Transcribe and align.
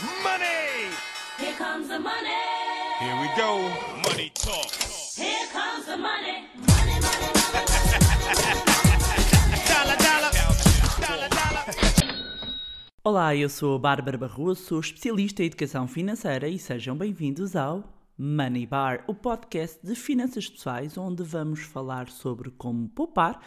Money! 0.00 0.88
Here 1.36 1.52
comes 1.58 1.88
the 1.88 1.98
money. 1.98 2.30
Here 3.00 3.20
we 3.20 3.28
go. 3.36 3.68
Money 4.08 4.30
talk. 4.32 4.72
Here 5.14 5.46
comes 5.52 5.84
the 5.84 5.98
money. 5.98 6.48
Money, 6.56 7.00
money, 7.04 7.28
money. 7.36 7.66
Dollar, 9.68 9.96
dollar. 9.98 10.32
Dollar, 11.00 11.28
dollar. 11.28 11.66
Olá, 13.04 13.36
eu 13.36 13.50
sou 13.50 13.76
a 13.76 13.78
Bárbara 13.78 14.16
Barroso, 14.16 14.62
sou 14.62 14.80
especialista 14.80 15.42
em 15.42 15.46
educação 15.46 15.86
financeira 15.86 16.48
e 16.48 16.58
sejam 16.58 16.96
bem-vindos 16.96 17.54
ao 17.54 17.84
Money 18.16 18.64
Bar, 18.64 19.04
o 19.06 19.14
podcast 19.14 19.86
de 19.86 19.94
finanças 19.94 20.48
pessoais 20.48 20.96
onde 20.96 21.22
vamos 21.22 21.60
falar 21.60 22.08
sobre 22.08 22.50
como 22.52 22.88
poupar, 22.88 23.38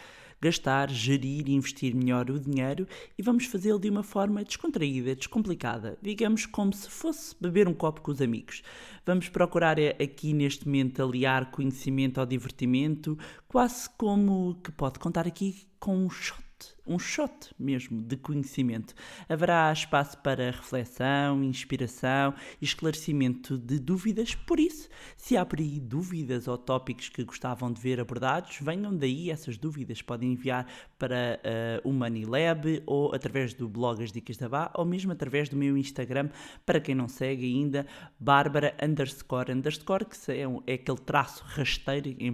gastar, 0.44 0.90
gerir 0.90 1.48
e 1.48 1.54
investir 1.54 1.94
melhor 1.94 2.30
o 2.30 2.38
dinheiro 2.38 2.86
e 3.18 3.22
vamos 3.22 3.46
fazê-lo 3.46 3.78
de 3.78 3.88
uma 3.88 4.02
forma 4.02 4.44
descontraída, 4.44 5.16
descomplicada, 5.16 5.96
digamos 6.02 6.44
como 6.44 6.72
se 6.72 6.90
fosse 6.90 7.34
beber 7.40 7.66
um 7.66 7.72
copo 7.72 8.02
com 8.02 8.10
os 8.10 8.20
amigos. 8.20 8.62
Vamos 9.06 9.30
procurar 9.30 9.78
eh, 9.78 9.96
aqui 9.98 10.34
neste 10.34 10.66
momento 10.66 11.02
aliar 11.02 11.50
conhecimento 11.50 12.20
ao 12.20 12.26
divertimento, 12.26 13.18
quase 13.48 13.88
como 13.96 14.54
que 14.62 14.70
pode 14.70 14.98
contar 14.98 15.26
aqui 15.26 15.66
com 15.80 15.96
um 15.96 16.10
shot 16.10 16.43
um 16.86 16.98
shot 16.98 17.54
mesmo 17.58 18.02
de 18.02 18.16
conhecimento. 18.16 18.94
Haverá 19.28 19.72
espaço 19.72 20.18
para 20.18 20.50
reflexão, 20.50 21.42
inspiração 21.42 22.34
e 22.60 22.64
esclarecimento 22.64 23.56
de 23.56 23.78
dúvidas, 23.78 24.34
por 24.34 24.60
isso, 24.60 24.88
se 25.16 25.36
há 25.36 25.44
por 25.44 25.58
aí 25.58 25.80
dúvidas 25.80 26.46
ou 26.46 26.58
tópicos 26.58 27.08
que 27.08 27.24
gostavam 27.24 27.72
de 27.72 27.80
ver 27.80 28.00
abordados, 28.00 28.58
venham 28.60 28.94
daí 28.94 29.30
essas 29.30 29.56
dúvidas. 29.56 30.02
Podem 30.02 30.32
enviar 30.32 30.66
para 30.98 31.40
uh, 31.84 31.88
o 31.88 31.92
Money 31.92 32.24
Lab 32.24 32.82
ou 32.86 33.14
através 33.14 33.54
do 33.54 33.68
blog 33.68 34.02
As 34.02 34.12
Dicas 34.12 34.36
da 34.36 34.48
Bá 34.48 34.70
ou 34.74 34.84
mesmo 34.84 35.12
através 35.12 35.48
do 35.48 35.56
meu 35.56 35.76
Instagram, 35.76 36.28
para 36.66 36.80
quem 36.80 36.94
não 36.94 37.08
segue 37.08 37.46
ainda, 37.46 37.86
Bárbara 38.18 38.74
underscore 38.82 39.52
underscore, 39.52 40.04
que 40.04 40.32
é, 40.32 40.42
é 40.66 40.74
aquele 40.74 40.98
traço 40.98 41.42
rasteiro 41.44 42.14
em 42.18 42.30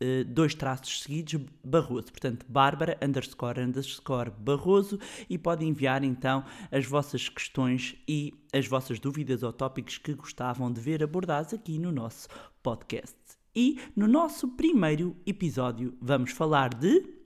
eh, 0.00 0.24
dois 0.24 0.54
traços 0.54 1.02
seguidos, 1.02 1.38
Barroso. 1.62 2.10
Portanto, 2.10 2.46
Bárbara 2.48 2.98
underscore 3.02 3.60
underscore 3.60 4.30
Barroso 4.30 4.98
e 5.28 5.36
podem 5.36 5.68
enviar 5.68 6.02
então 6.02 6.42
as 6.72 6.86
vossas 6.86 7.28
questões 7.28 7.96
e 8.08 8.32
as 8.52 8.66
vossas 8.66 8.98
dúvidas 8.98 9.42
ou 9.42 9.52
tópicos 9.52 9.98
que 9.98 10.14
gostavam 10.14 10.72
de 10.72 10.80
ver 10.80 11.02
abordados 11.02 11.52
aqui 11.52 11.78
no 11.78 11.92
nosso 11.92 12.28
podcast. 12.62 13.14
E 13.54 13.78
no 13.94 14.08
nosso 14.08 14.48
primeiro 14.48 15.14
episódio 15.26 15.94
vamos 16.00 16.30
falar 16.30 16.72
de. 16.72 17.20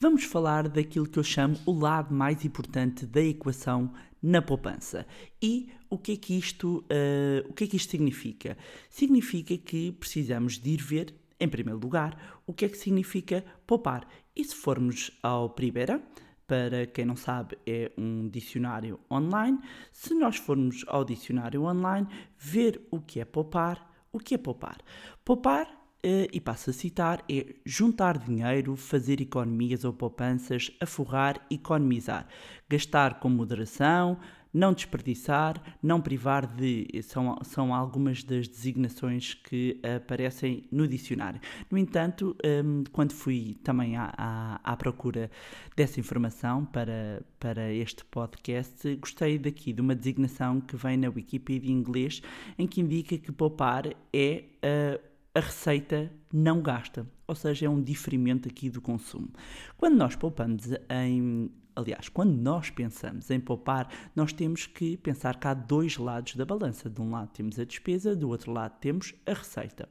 Vamos 0.00 0.24
falar 0.24 0.66
daquilo 0.66 1.06
que 1.06 1.18
eu 1.18 1.22
chamo 1.22 1.58
o 1.66 1.78
lado 1.78 2.14
mais 2.14 2.42
importante 2.46 3.04
da 3.04 3.20
equação 3.20 3.92
na 4.22 4.42
poupança. 4.42 5.06
E 5.42 5.70
o 5.88 5.98
que 5.98 6.12
é 6.12 6.16
que 6.16 6.38
isto, 6.38 6.78
uh, 6.78 7.48
o 7.48 7.52
que 7.52 7.64
é 7.64 7.66
que 7.66 7.76
isto 7.76 7.90
significa? 7.90 8.56
Significa 8.88 9.56
que 9.56 9.92
precisamos 9.92 10.58
de 10.58 10.70
ir 10.70 10.82
ver, 10.82 11.14
em 11.38 11.48
primeiro 11.48 11.80
lugar, 11.80 12.42
o 12.46 12.52
que 12.52 12.64
é 12.64 12.68
que 12.68 12.76
significa 12.76 13.44
poupar. 13.66 14.06
E 14.36 14.44
se 14.44 14.54
formos 14.54 15.10
ao 15.22 15.50
Primera, 15.50 16.02
para 16.46 16.86
quem 16.86 17.04
não 17.04 17.16
sabe, 17.16 17.56
é 17.66 17.92
um 17.96 18.28
dicionário 18.28 18.98
online. 19.10 19.58
Se 19.92 20.14
nós 20.14 20.36
formos 20.36 20.84
ao 20.88 21.04
dicionário 21.04 21.62
online, 21.62 22.06
ver 22.36 22.86
o 22.90 23.00
que 23.00 23.20
é 23.20 23.24
poupar, 23.24 23.88
o 24.12 24.18
que 24.18 24.34
é 24.34 24.38
poupar? 24.38 24.78
Poupar 25.24 25.79
e 26.02 26.40
passo 26.40 26.70
a 26.70 26.72
citar, 26.72 27.22
é 27.30 27.54
juntar 27.64 28.18
dinheiro, 28.18 28.76
fazer 28.76 29.20
economias 29.20 29.84
ou 29.84 29.92
poupanças, 29.92 30.70
aforrar, 30.80 31.44
economizar, 31.50 32.26
gastar 32.68 33.20
com 33.20 33.28
moderação, 33.28 34.18
não 34.52 34.72
desperdiçar, 34.72 35.62
não 35.82 36.00
privar 36.00 36.46
de. 36.46 36.88
São, 37.02 37.38
são 37.42 37.74
algumas 37.74 38.22
das 38.24 38.48
designações 38.48 39.34
que 39.34 39.80
aparecem 39.96 40.64
no 40.70 40.86
dicionário. 40.86 41.40
No 41.70 41.78
entanto, 41.78 42.36
um, 42.64 42.84
quando 42.92 43.12
fui 43.12 43.56
também 43.62 43.96
à, 43.96 44.12
à, 44.16 44.60
à, 44.72 44.76
procura 44.76 45.30
dessa 45.76 46.00
informação 46.00 46.64
para, 46.64 47.22
para 47.38 47.72
este 47.72 48.04
podcast, 48.04 48.96
gostei 48.96 49.38
daqui 49.38 49.72
de 49.72 49.80
uma 49.80 49.94
designação 49.94 50.60
que 50.60 50.76
vem 50.76 50.96
na 50.96 51.08
Wikipedia 51.08 51.70
em 51.70 51.74
inglês, 51.74 52.20
em 52.58 52.66
que 52.66 52.80
indica 52.80 53.16
que 53.16 53.32
poupar 53.32 53.86
é. 54.12 54.44
Uh, 54.62 55.09
a 55.34 55.40
receita 55.40 56.10
não 56.32 56.60
gasta, 56.60 57.06
ou 57.26 57.34
seja, 57.34 57.66
é 57.66 57.68
um 57.68 57.82
diferimento 57.82 58.48
aqui 58.48 58.68
do 58.68 58.80
consumo. 58.80 59.30
Quando 59.76 59.96
nós 59.96 60.16
poupamos 60.16 60.66
em. 60.88 61.50
Aliás, 61.76 62.08
quando 62.08 62.36
nós 62.36 62.68
pensamos 62.68 63.30
em 63.30 63.38
poupar, 63.38 63.88
nós 64.14 64.32
temos 64.32 64.66
que 64.66 64.96
pensar 64.96 65.38
que 65.38 65.46
há 65.46 65.54
dois 65.54 65.96
lados 65.96 66.34
da 66.34 66.44
balança. 66.44 66.90
De 66.90 67.00
um 67.00 67.10
lado 67.10 67.30
temos 67.32 67.58
a 67.58 67.64
despesa, 67.64 68.14
do 68.14 68.28
outro 68.28 68.52
lado 68.52 68.78
temos 68.80 69.14
a 69.24 69.32
receita. 69.32 69.88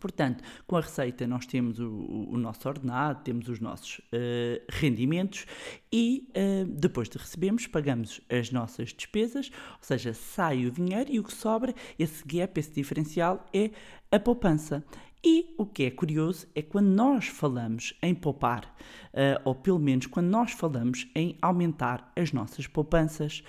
Portanto, 0.00 0.42
com 0.66 0.76
a 0.76 0.80
receita 0.80 1.26
nós 1.26 1.44
temos 1.44 1.78
o, 1.78 1.90
o 2.30 2.38
nosso 2.38 2.66
ordenado, 2.66 3.22
temos 3.22 3.48
os 3.48 3.60
nossos 3.60 3.98
uh, 3.98 4.64
rendimentos 4.70 5.44
e 5.92 6.26
uh, 6.30 6.66
depois 6.66 7.08
de 7.08 7.18
recebemos 7.18 7.66
pagamos 7.66 8.20
as 8.30 8.50
nossas 8.50 8.94
despesas, 8.94 9.50
ou 9.74 9.82
seja, 9.82 10.14
sai 10.14 10.64
o 10.64 10.70
dinheiro 10.70 11.12
e 11.12 11.20
o 11.20 11.22
que 11.22 11.34
sobra, 11.34 11.74
esse 11.98 12.24
gap, 12.26 12.58
esse 12.58 12.72
diferencial 12.72 13.44
é 13.52 13.70
a 14.10 14.18
poupança. 14.18 14.84
E 15.22 15.54
o 15.58 15.66
que 15.66 15.84
é 15.84 15.90
curioso 15.90 16.46
é 16.54 16.62
quando 16.62 16.88
nós 16.88 17.26
falamos 17.26 17.94
em 18.02 18.14
poupar, 18.14 18.64
uh, 19.12 19.40
ou 19.44 19.54
pelo 19.54 19.78
menos 19.78 20.06
quando 20.06 20.28
nós 20.28 20.52
falamos 20.52 21.06
em 21.14 21.36
aumentar 21.42 22.10
as 22.16 22.32
nossas 22.32 22.66
poupanças, 22.66 23.44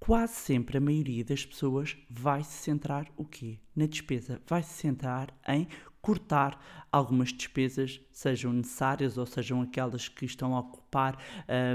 quase 0.00 0.34
sempre 0.34 0.78
a 0.78 0.80
maioria 0.80 1.22
das 1.22 1.44
pessoas 1.44 1.96
vai 2.08 2.42
se 2.42 2.52
centrar 2.52 3.06
o 3.18 3.24
quê? 3.24 3.58
Na 3.76 3.84
despesa. 3.84 4.40
Vai 4.46 4.62
se 4.62 4.72
centrar 4.72 5.28
em 5.46 5.68
cortar 6.08 6.58
algumas 6.90 7.30
despesas, 7.34 8.00
sejam 8.10 8.50
necessárias 8.50 9.18
ou 9.18 9.26
sejam 9.26 9.60
aquelas 9.60 10.08
que 10.08 10.24
estão 10.24 10.56
a 10.56 10.60
ocupar 10.60 11.22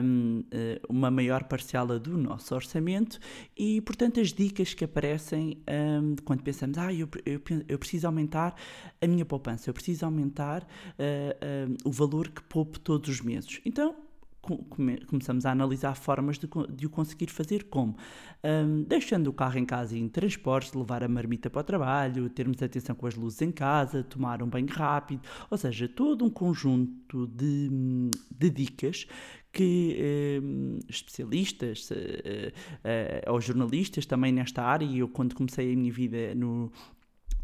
um, 0.03 0.43
eh, 0.49 0.81
uma 0.89 1.11
maior 1.11 1.43
parcela 1.43 1.99
do 1.99 2.17
nosso 2.17 2.55
orçamento 2.55 3.19
e, 3.55 3.79
portanto, 3.81 4.19
as 4.19 4.33
dicas 4.33 4.73
que 4.73 4.83
aparecem 4.83 5.61
um, 6.01 6.15
quando 6.25 6.41
pensamos, 6.41 6.79
ah, 6.79 6.91
eu, 6.91 7.07
eu, 7.27 7.39
eu, 7.67 7.77
preciso 7.77 8.07
aumentar 8.07 8.55
a 8.99 9.05
minha 9.05 9.23
poupança, 9.23 9.69
eu 9.69 9.73
preciso 9.75 10.03
aumentar 10.03 10.63
uh, 10.63 11.69
um, 11.69 11.89
o 11.89 11.91
valor 11.91 12.29
que 12.29 12.41
poupo 12.41 12.79
todos 12.79 13.07
os 13.09 13.21
meses. 13.21 13.61
Então, 13.63 13.95
começamos 15.07 15.45
a 15.45 15.51
analisar 15.51 15.95
formas 15.95 16.37
de, 16.37 16.47
de 16.75 16.85
o 16.85 16.89
conseguir 16.89 17.29
fazer, 17.29 17.63
como? 17.65 17.95
Um, 18.43 18.83
deixando 18.83 19.27
o 19.27 19.33
carro 19.33 19.57
em 19.57 19.65
casa 19.65 19.97
em 19.97 20.09
transportes, 20.09 20.73
levar 20.73 21.01
a 21.01 21.07
marmita 21.07 21.49
para 21.49 21.61
o 21.61 21.63
trabalho, 21.63 22.29
termos 22.29 22.61
atenção 22.61 22.93
com 22.93 23.07
as 23.07 23.15
luzes 23.15 23.41
em 23.41 23.51
casa, 23.51 24.03
tomar 24.03 24.43
um 24.43 24.47
banho 24.47 24.67
rápido, 24.67 25.21
ou 25.49 25.57
seja, 25.57 25.87
todo 25.87 26.25
um 26.25 26.29
conjunto 26.29 27.25
de, 27.27 27.69
de 28.29 28.49
dicas 28.49 29.07
que 29.53 30.41
especialistas 30.89 31.89
uh, 31.91 33.31
ou 33.31 33.39
jornalistas 33.39 34.03
também 34.05 34.31
nesta 34.31 34.63
área, 34.63 34.83
e 34.83 34.99
eu 34.99 35.07
quando 35.07 35.35
comecei 35.35 35.71
a 35.71 35.75
minha 35.75 35.93
vida 35.93 36.33
no, 36.33 36.71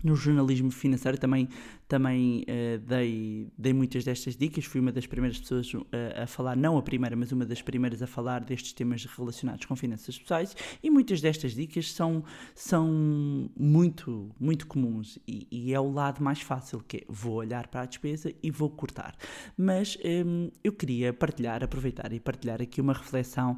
no 0.03 0.15
jornalismo 0.15 0.71
financeiro 0.71 1.17
também, 1.17 1.47
também 1.87 2.43
uh, 2.43 2.79
dei, 2.79 3.47
dei 3.57 3.73
muitas 3.73 4.03
destas 4.03 4.35
dicas, 4.35 4.65
fui 4.65 4.79
uma 4.79 4.91
das 4.91 5.05
primeiras 5.05 5.39
pessoas 5.39 5.73
uh, 5.73 5.85
a 6.23 6.27
falar, 6.27 6.55
não 6.55 6.77
a 6.77 6.81
primeira, 6.81 7.15
mas 7.15 7.31
uma 7.31 7.45
das 7.45 7.61
primeiras 7.61 8.01
a 8.01 8.07
falar 8.07 8.43
destes 8.43 8.73
temas 8.73 9.05
relacionados 9.05 9.65
com 9.65 9.75
finanças 9.75 10.17
pessoais. 10.17 10.55
E 10.81 10.89
muitas 10.89 11.21
destas 11.21 11.53
dicas 11.53 11.91
são, 11.91 12.23
são 12.55 13.49
muito, 13.57 14.29
muito 14.39 14.67
comuns. 14.67 15.17
E, 15.27 15.47
e 15.51 15.73
é 15.73 15.79
o 15.79 15.91
lado 15.91 16.23
mais 16.23 16.41
fácil 16.41 16.83
que 16.87 16.97
é, 16.97 17.03
vou 17.07 17.35
olhar 17.35 17.67
para 17.67 17.81
a 17.81 17.85
despesa 17.85 18.33
e 18.41 18.51
vou 18.51 18.69
cortar. 18.69 19.15
Mas 19.57 19.97
um, 20.25 20.49
eu 20.63 20.71
queria 20.73 21.13
partilhar, 21.13 21.63
aproveitar 21.63 22.11
e 22.13 22.19
partilhar 22.19 22.61
aqui 22.61 22.81
uma 22.81 22.93
reflexão 22.93 23.57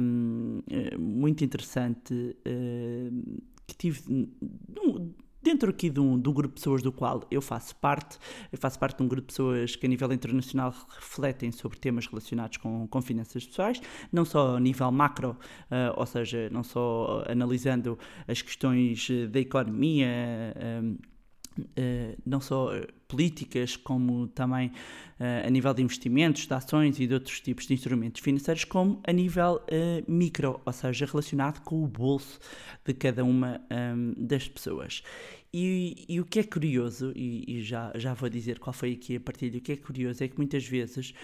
um, 0.00 0.62
eh, 0.70 0.96
muito 0.96 1.44
interessante 1.44 2.14
uh, 2.14 3.40
que 3.66 3.74
tive 3.76 4.02
dentro 5.46 5.70
aqui 5.70 5.88
de 5.88 6.00
um, 6.00 6.18
de 6.18 6.28
um, 6.28 6.32
grupo 6.32 6.54
de 6.54 6.60
pessoas 6.60 6.82
do 6.82 6.90
qual 6.90 7.22
eu 7.30 7.40
faço 7.40 7.76
parte, 7.76 8.18
eu 8.50 8.58
faço 8.58 8.76
parte 8.78 8.98
de 8.98 9.04
um 9.04 9.08
grupo 9.08 9.28
de 9.28 9.32
pessoas 9.32 9.76
que 9.76 9.86
a 9.86 9.88
nível 9.88 10.12
internacional 10.12 10.74
refletem 10.88 11.52
sobre 11.52 11.78
temas 11.78 12.06
relacionados 12.06 12.56
com, 12.56 12.86
com 12.88 13.00
finanças 13.00 13.46
pessoais, 13.46 13.80
não 14.12 14.24
só 14.24 14.56
a 14.56 14.60
nível 14.60 14.90
macro, 14.90 15.30
uh, 15.70 15.94
ou 15.96 16.04
seja, 16.04 16.50
não 16.50 16.64
só 16.64 17.24
analisando 17.28 17.96
as 18.26 18.42
questões 18.42 19.08
da 19.30 19.40
economia, 19.40 20.06
Uh, 21.58 22.20
não 22.26 22.38
só 22.38 22.70
políticas, 23.08 23.76
como 23.76 24.28
também 24.28 24.68
uh, 24.68 25.46
a 25.46 25.50
nível 25.50 25.72
de 25.72 25.82
investimentos, 25.82 26.46
de 26.46 26.54
ações 26.54 26.98
e 26.98 27.06
de 27.06 27.14
outros 27.14 27.40
tipos 27.40 27.66
de 27.66 27.74
instrumentos 27.74 28.20
financeiros, 28.20 28.64
como 28.64 29.00
a 29.06 29.12
nível 29.12 29.62
uh, 29.62 30.10
micro, 30.10 30.60
ou 30.64 30.72
seja, 30.72 31.06
relacionado 31.06 31.60
com 31.62 31.82
o 31.82 31.86
bolso 31.86 32.38
de 32.84 32.94
cada 32.94 33.24
uma 33.24 33.60
um, 33.70 34.14
das 34.16 34.48
pessoas. 34.48 35.02
E, 35.58 36.04
e 36.06 36.20
o 36.20 36.24
que 36.26 36.40
é 36.40 36.42
curioso, 36.42 37.12
e, 37.16 37.44
e 37.48 37.62
já, 37.62 37.90
já 37.94 38.12
vou 38.12 38.28
dizer 38.28 38.58
qual 38.58 38.74
foi 38.74 38.92
aqui 38.92 39.16
a 39.16 39.20
partilha, 39.20 39.56
o 39.56 39.60
que 39.62 39.72
é 39.72 39.76
curioso 39.76 40.22
é 40.22 40.28
que 40.28 40.36
muitas 40.36 40.66
vezes 40.66 41.14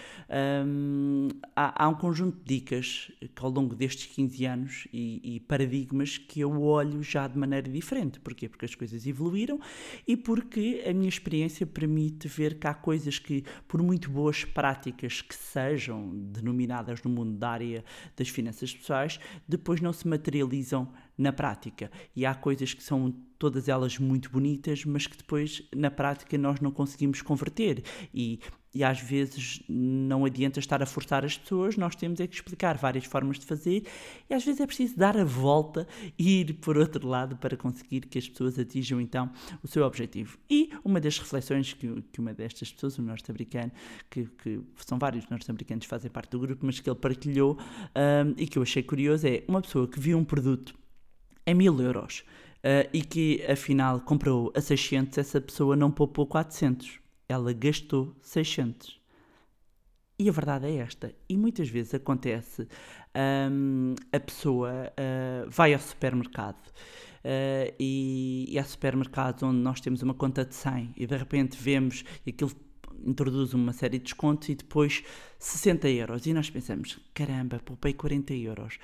hum, 0.65 1.27
há, 1.55 1.85
há 1.85 1.87
um 1.87 1.93
conjunto 1.93 2.37
de 2.37 2.55
dicas 2.55 3.11
que 3.19 3.43
ao 3.43 3.51
longo 3.51 3.75
destes 3.75 4.07
15 4.07 4.45
anos 4.45 4.87
e, 4.91 5.35
e 5.35 5.39
paradigmas 5.39 6.17
que 6.17 6.39
eu 6.39 6.63
olho 6.63 7.03
já 7.03 7.27
de 7.27 7.37
maneira 7.37 7.69
diferente. 7.69 8.19
Porquê? 8.19 8.49
Porque 8.49 8.65
as 8.65 8.73
coisas 8.73 9.05
evoluíram 9.05 9.59
e 10.07 10.17
porque 10.17 10.83
a 10.87 10.93
minha 10.93 11.09
experiência 11.09 11.67
permite 11.73 12.27
ver 12.27 12.59
que 12.59 12.67
há 12.67 12.73
coisas 12.73 13.19
que, 13.19 13.43
por 13.67 13.81
muito 13.81 14.09
boas 14.09 14.45
práticas 14.45 15.21
que 15.21 15.35
sejam 15.35 16.09
denominadas 16.31 17.01
no 17.03 17.09
mundo 17.09 17.37
da 17.37 17.49
área 17.49 17.83
das 18.15 18.29
finanças 18.29 18.73
pessoais, 18.73 19.19
depois 19.47 19.81
não 19.81 19.91
se 19.91 20.07
materializam 20.07 20.91
na 21.17 21.33
prática. 21.33 21.91
E 22.15 22.25
há 22.25 22.33
coisas 22.33 22.73
que 22.73 22.83
são 22.83 23.11
todas 23.37 23.67
elas 23.67 23.97
muito 23.97 24.29
bonitas, 24.29 24.85
mas 24.85 25.05
que 25.05 25.17
depois 25.17 25.67
na 25.75 25.91
prática 25.91 26.37
nós 26.37 26.59
não 26.59 26.71
conseguimos 26.71 27.21
converter. 27.21 27.83
E, 28.13 28.39
e 28.73 28.83
às 28.83 28.99
vezes 28.99 29.61
não 29.69 30.25
adianta 30.25 30.59
estar 30.59 30.81
a 30.81 30.85
forçar 30.85 31.23
as 31.23 31.37
pessoas, 31.37 31.77
nós 31.77 31.95
temos 31.95 32.19
é 32.19 32.27
que 32.27 32.35
explicar 32.35 32.77
várias 32.77 33.05
formas 33.05 33.37
de 33.37 33.45
fazer 33.45 33.85
e 34.29 34.33
às 34.33 34.43
vezes 34.43 34.59
é 34.59 34.65
preciso 34.65 34.97
dar 34.97 35.15
a 35.15 35.23
volta 35.23 35.87
e 36.17 36.41
ir 36.41 36.53
por 36.55 36.77
outro 36.77 37.07
lado 37.07 37.37
para 37.37 37.55
conseguir 37.55 38.01
que 38.01 38.17
as 38.17 38.27
pessoas 38.27 38.57
atinjam 38.57 38.99
então 38.99 39.29
o 39.61 39.67
seu 39.67 39.85
objetivo. 39.85 40.37
E 40.49 40.71
uma 40.83 40.99
das 40.99 41.19
reflexões 41.19 41.73
que, 41.73 42.01
que 42.11 42.19
uma 42.19 42.33
destas 42.33 42.71
pessoas, 42.71 42.97
um 42.97 43.03
norte-americano, 43.03 43.71
que, 44.09 44.25
que 44.25 44.61
são 44.77 44.97
vários 44.97 45.29
norte-americanos 45.29 45.85
que 45.85 45.89
fazem 45.89 46.09
parte 46.09 46.31
do 46.31 46.39
grupo, 46.39 46.65
mas 46.65 46.79
que 46.79 46.89
ele 46.89 46.99
partilhou 46.99 47.57
um, 47.57 48.33
e 48.37 48.47
que 48.47 48.57
eu 48.57 48.63
achei 48.63 48.81
curioso 48.81 49.27
é 49.27 49.43
uma 49.47 49.61
pessoa 49.61 49.87
que 49.87 49.99
viu 49.99 50.17
um 50.17 50.25
produto 50.25 50.73
a 51.45 51.53
mil 51.53 51.79
euros 51.81 52.23
uh, 52.63 52.89
e 52.93 53.01
que 53.01 53.43
afinal 53.45 53.99
comprou 53.99 54.51
a 54.55 54.61
600, 54.61 55.17
essa 55.17 55.41
pessoa 55.41 55.75
não 55.75 55.91
poupou 55.91 56.25
400, 56.25 57.02
ela 57.27 57.53
gastou 57.53 58.15
600. 58.21 59.01
E 60.17 60.29
a 60.29 60.31
verdade 60.31 60.67
é 60.67 60.75
esta. 60.77 61.13
E 61.27 61.35
muitas 61.35 61.67
vezes 61.69 61.93
acontece 61.93 62.67
um, 63.51 63.95
a 64.11 64.19
pessoa 64.19 64.71
uh, 64.91 65.49
vai 65.49 65.73
ao 65.73 65.79
supermercado 65.79 66.67
uh, 66.67 67.73
e, 67.79 68.45
e 68.47 68.59
há 68.59 68.63
supermercados 68.63 69.41
onde 69.43 69.57
nós 69.57 69.81
temos 69.81 70.01
uma 70.01 70.13
conta 70.13 70.45
de 70.45 70.53
100 70.53 70.93
e 70.95 71.07
de 71.07 71.17
repente 71.17 71.57
vemos 71.57 72.03
aquilo 72.27 72.51
introduz 73.05 73.53
uma 73.53 73.73
série 73.73 73.97
de 73.97 74.05
descontos 74.05 74.47
e 74.49 74.55
depois 74.55 75.03
60 75.39 75.89
euros. 75.89 76.25
E 76.25 76.33
nós 76.33 76.49
pensamos, 76.49 76.99
caramba, 77.13 77.59
poupei 77.59 77.93
40 77.93 78.33
euros. 78.33 78.79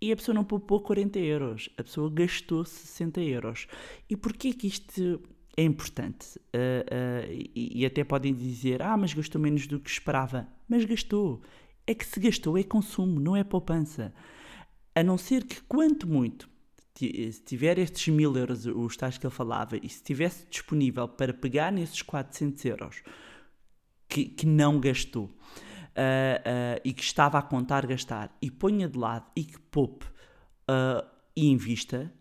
E 0.00 0.12
a 0.12 0.16
pessoa 0.16 0.34
não 0.34 0.44
poupou 0.44 0.80
40 0.80 1.18
euros, 1.18 1.70
a 1.76 1.82
pessoa 1.82 2.10
gastou 2.10 2.64
60 2.64 3.20
euros. 3.22 3.66
E 4.08 4.16
porquê 4.16 4.52
que 4.52 4.66
isto 4.66 5.20
é 5.56 5.62
importante? 5.62 6.38
Uh, 6.38 7.30
uh, 7.30 7.32
e, 7.54 7.80
e, 7.80 7.86
até 7.86 8.04
podem 8.04 8.34
dizer, 8.34 8.82
ah, 8.82 8.96
mas 8.96 9.14
gastou 9.14 9.40
menos 9.40 9.66
do 9.66 9.80
que 9.80 9.90
esperava. 9.90 10.46
Mas 10.68 10.84
gastou. 10.84 11.42
É 11.86 11.94
que 11.94 12.04
se 12.04 12.20
gastou 12.20 12.58
é 12.58 12.62
consumo, 12.62 13.18
não 13.20 13.36
é 13.36 13.42
poupança. 13.44 14.12
A 14.94 15.02
não 15.02 15.16
ser 15.16 15.44
que, 15.44 15.60
quanto 15.62 16.06
muito, 16.06 16.48
se 16.94 17.42
tiver 17.44 17.78
estes 17.78 18.12
mil 18.12 18.36
euros, 18.36 18.66
os 18.66 18.96
tais 18.96 19.18
que 19.18 19.26
ele 19.26 19.34
falava, 19.34 19.76
e 19.76 19.88
se 19.88 19.96
estivesse 19.96 20.46
disponível 20.50 21.06
para 21.06 21.32
pegar 21.32 21.70
nesses 21.70 22.02
400 22.02 22.64
euros 22.64 23.02
que, 24.08 24.24
que 24.24 24.46
não 24.46 24.80
gastou, 24.80 25.24
uh, 25.24 25.28
uh, 25.28 26.80
e 26.84 26.92
que 26.92 27.02
estava 27.02 27.38
a 27.38 27.42
contar 27.42 27.86
gastar 27.86 28.36
e 28.40 28.50
ponha 28.50 28.88
de 28.88 28.98
lado 28.98 29.26
e 29.34 29.44
que 29.44 29.58
poupe 29.58 30.06
uh, 30.06 31.06
e 31.34 31.48
invista. 31.48 32.12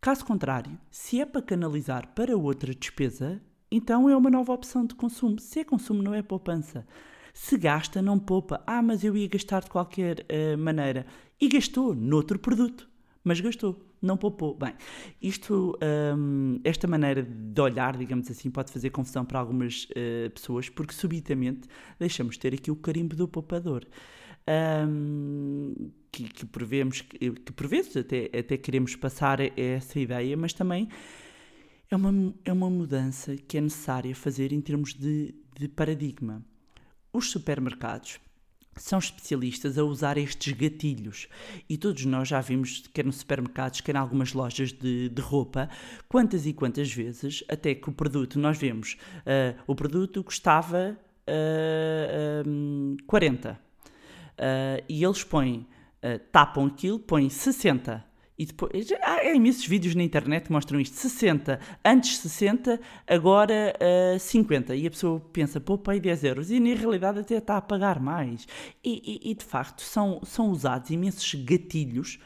Caso 0.00 0.24
contrário, 0.24 0.78
se 0.90 1.20
é 1.20 1.26
para 1.26 1.42
canalizar 1.42 2.14
para 2.14 2.36
outra 2.36 2.74
despesa, 2.74 3.40
então 3.70 4.08
é 4.08 4.16
uma 4.16 4.30
nova 4.30 4.52
opção 4.52 4.86
de 4.86 4.94
consumo. 4.94 5.38
Se 5.38 5.60
é 5.60 5.64
consumo, 5.64 6.02
não 6.02 6.14
é 6.14 6.22
poupança. 6.22 6.86
Se 7.34 7.58
gasta, 7.58 8.00
não 8.00 8.18
poupa. 8.18 8.62
Ah, 8.66 8.82
mas 8.82 9.04
eu 9.04 9.16
ia 9.16 9.28
gastar 9.28 9.62
de 9.62 9.70
qualquer 9.70 10.24
maneira. 10.58 11.06
E 11.40 11.48
gastou 11.48 11.94
noutro 11.94 12.38
produto, 12.38 12.88
mas 13.22 13.40
gastou 13.40 13.90
não 14.00 14.16
poupou. 14.16 14.54
Bem, 14.54 14.74
isto, 15.20 15.78
um, 16.16 16.58
esta 16.64 16.88
maneira 16.88 17.22
de 17.22 17.60
olhar, 17.60 17.96
digamos 17.96 18.30
assim, 18.30 18.50
pode 18.50 18.72
fazer 18.72 18.90
confusão 18.90 19.24
para 19.24 19.38
algumas 19.38 19.84
uh, 19.84 20.30
pessoas, 20.30 20.68
porque 20.68 20.94
subitamente 20.94 21.68
deixamos 21.98 22.34
de 22.34 22.40
ter 22.40 22.54
aqui 22.54 22.70
o 22.70 22.76
carimbo 22.76 23.14
do 23.14 23.28
poupador. 23.28 23.84
Um, 24.48 25.90
que, 26.10 26.24
que 26.24 26.46
prevemos, 26.46 27.02
que, 27.02 27.30
que 27.30 27.52
por 27.52 27.68
vezes 27.68 27.96
até, 27.96 28.30
até 28.36 28.56
queremos 28.56 28.96
passar 28.96 29.38
essa 29.58 29.98
ideia, 30.00 30.36
mas 30.36 30.52
também 30.52 30.88
é 31.90 31.96
uma, 31.96 32.34
é 32.44 32.52
uma 32.52 32.70
mudança 32.70 33.36
que 33.36 33.58
é 33.58 33.60
necessária 33.60 34.14
fazer 34.14 34.52
em 34.52 34.60
termos 34.60 34.94
de, 34.94 35.34
de 35.58 35.68
paradigma. 35.68 36.44
Os 37.12 37.30
supermercados 37.30 38.20
são 38.76 38.98
especialistas 38.98 39.76
a 39.76 39.84
usar 39.84 40.16
estes 40.16 40.52
gatilhos. 40.52 41.28
E 41.68 41.76
todos 41.76 42.04
nós 42.04 42.28
já 42.28 42.40
vimos, 42.40 42.84
quer 42.94 43.04
nos 43.04 43.16
supermercados, 43.16 43.80
quer 43.80 43.94
em 43.94 43.98
algumas 43.98 44.32
lojas 44.32 44.72
de, 44.72 45.08
de 45.08 45.20
roupa, 45.20 45.68
quantas 46.08 46.46
e 46.46 46.52
quantas 46.52 46.92
vezes, 46.92 47.44
até 47.48 47.74
que 47.74 47.90
o 47.90 47.92
produto, 47.92 48.38
nós 48.38 48.56
vemos, 48.56 48.96
uh, 49.18 49.60
o 49.66 49.74
produto 49.74 50.22
custava 50.24 50.96
uh, 51.28 52.48
um, 52.48 52.96
40. 53.06 53.69
Uh, 54.40 54.82
e 54.88 55.04
eles 55.04 55.22
põem, 55.22 55.66
uh, 56.02 56.18
tapam 56.32 56.64
aquilo, 56.66 56.98
põem 56.98 57.28
60. 57.28 58.02
E 58.38 58.46
depois, 58.46 58.88
há 59.02 59.22
imensos 59.34 59.66
vídeos 59.66 59.94
na 59.94 60.02
internet 60.02 60.44
que 60.44 60.52
mostram 60.52 60.80
isto. 60.80 60.96
60, 60.96 61.60
antes 61.84 62.16
60, 62.16 62.80
agora 63.06 63.74
uh, 64.16 64.18
50. 64.18 64.74
E 64.76 64.86
a 64.86 64.90
pessoa 64.90 65.20
pensa, 65.30 65.60
pô, 65.60 65.76
pai 65.76 66.00
10 66.00 66.24
euros. 66.24 66.50
E 66.50 66.58
na 66.58 66.74
realidade 66.74 67.18
até 67.18 67.36
está 67.36 67.58
a 67.58 67.60
pagar 67.60 68.00
mais. 68.00 68.48
E, 68.82 69.20
e, 69.22 69.30
e 69.30 69.34
de 69.34 69.44
facto 69.44 69.82
são, 69.82 70.22
são 70.24 70.48
usados 70.50 70.88
imensos 70.88 71.34
gatilhos 71.34 72.18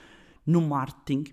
no 0.47 0.61
marketing 0.61 1.25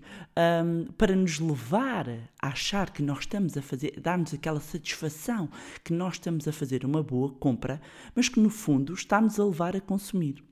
um, 0.64 0.90
para 0.94 1.14
nos 1.14 1.38
levar 1.38 2.08
a 2.40 2.48
achar 2.48 2.90
que 2.90 3.02
nós 3.02 3.20
estamos 3.20 3.56
a 3.56 3.62
fazer, 3.62 4.00
dar-nos 4.00 4.34
aquela 4.34 4.58
satisfação 4.58 5.48
que 5.84 5.92
nós 5.92 6.14
estamos 6.14 6.48
a 6.48 6.52
fazer 6.52 6.84
uma 6.84 7.02
boa 7.02 7.30
compra, 7.34 7.80
mas 8.14 8.28
que 8.28 8.40
no 8.40 8.50
fundo 8.50 8.94
está-nos 8.94 9.38
a 9.38 9.44
levar 9.44 9.76
a 9.76 9.80
consumir. 9.80 10.42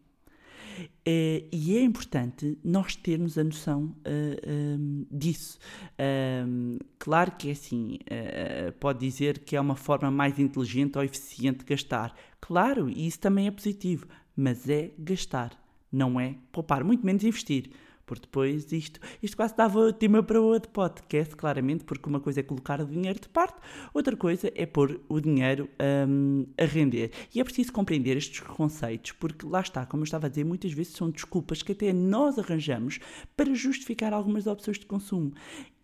Uh, 0.80 1.48
e 1.52 1.76
é 1.76 1.82
importante 1.82 2.58
nós 2.64 2.96
termos 2.96 3.36
a 3.36 3.44
noção 3.44 3.94
eh, 4.04 4.40
um, 4.46 5.06
disso. 5.10 5.58
Um, 6.46 6.78
claro 6.98 7.32
que 7.32 7.48
é 7.48 7.52
assim, 7.52 7.98
uh, 8.02 8.72
pode 8.78 9.00
dizer 9.00 9.40
que 9.40 9.56
é 9.56 9.60
uma 9.60 9.76
forma 9.76 10.10
mais 10.10 10.38
inteligente 10.38 10.96
ou 10.96 11.04
eficiente 11.04 11.60
de 11.60 11.64
gastar. 11.64 12.14
Claro, 12.40 12.88
isso 12.88 13.18
também 13.18 13.46
é 13.46 13.50
positivo, 13.50 14.06
mas 14.36 14.68
é 14.68 14.92
gastar, 14.98 15.52
não 15.90 16.20
é 16.20 16.36
poupar, 16.52 16.84
muito 16.84 17.04
menos 17.04 17.24
investir. 17.24 17.70
Porque 18.10 18.26
depois 18.26 18.72
isto, 18.72 18.98
isto 19.22 19.36
quase 19.36 19.56
dava 19.56 19.92
tema 19.92 20.20
para 20.20 20.40
outro 20.40 20.68
podcast, 20.72 21.36
claramente, 21.36 21.84
porque 21.84 22.08
uma 22.08 22.18
coisa 22.18 22.40
é 22.40 22.42
colocar 22.42 22.80
o 22.80 22.84
dinheiro 22.84 23.20
de 23.20 23.28
parte, 23.28 23.56
outra 23.94 24.16
coisa 24.16 24.50
é 24.56 24.66
pôr 24.66 25.00
o 25.08 25.20
dinheiro 25.20 25.70
um, 26.08 26.44
a 26.58 26.64
render. 26.64 27.12
E 27.32 27.40
é 27.40 27.44
preciso 27.44 27.72
compreender 27.72 28.16
estes 28.16 28.40
conceitos, 28.40 29.12
porque 29.12 29.46
lá 29.46 29.60
está, 29.60 29.86
como 29.86 30.02
eu 30.02 30.04
estava 30.06 30.26
a 30.26 30.28
dizer, 30.28 30.42
muitas 30.42 30.72
vezes 30.72 30.94
são 30.94 31.08
desculpas 31.08 31.62
que 31.62 31.70
até 31.70 31.92
nós 31.92 32.36
arranjamos 32.36 32.98
para 33.36 33.54
justificar 33.54 34.12
algumas 34.12 34.48
opções 34.48 34.80
de 34.80 34.86
consumo. 34.86 35.32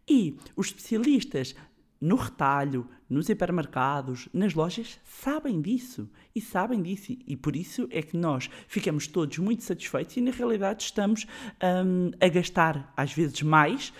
E 0.08 0.36
os 0.56 0.66
especialistas 0.66 1.54
no 2.00 2.16
retalho, 2.16 2.88
nos 3.08 3.28
hipermercados, 3.28 4.28
nas 4.32 4.54
lojas, 4.54 4.98
sabem 5.04 5.60
disso. 5.60 6.08
E 6.34 6.40
sabem 6.40 6.82
disso. 6.82 7.16
E 7.26 7.36
por 7.36 7.56
isso 7.56 7.88
é 7.90 8.02
que 8.02 8.16
nós 8.16 8.50
ficamos 8.68 9.06
todos 9.06 9.38
muito 9.38 9.62
satisfeitos 9.62 10.16
e, 10.16 10.20
na 10.20 10.30
realidade, 10.30 10.84
estamos 10.84 11.26
um, 11.62 12.10
a 12.20 12.28
gastar, 12.28 12.92
às 12.96 13.12
vezes, 13.12 13.42
mais 13.42 13.92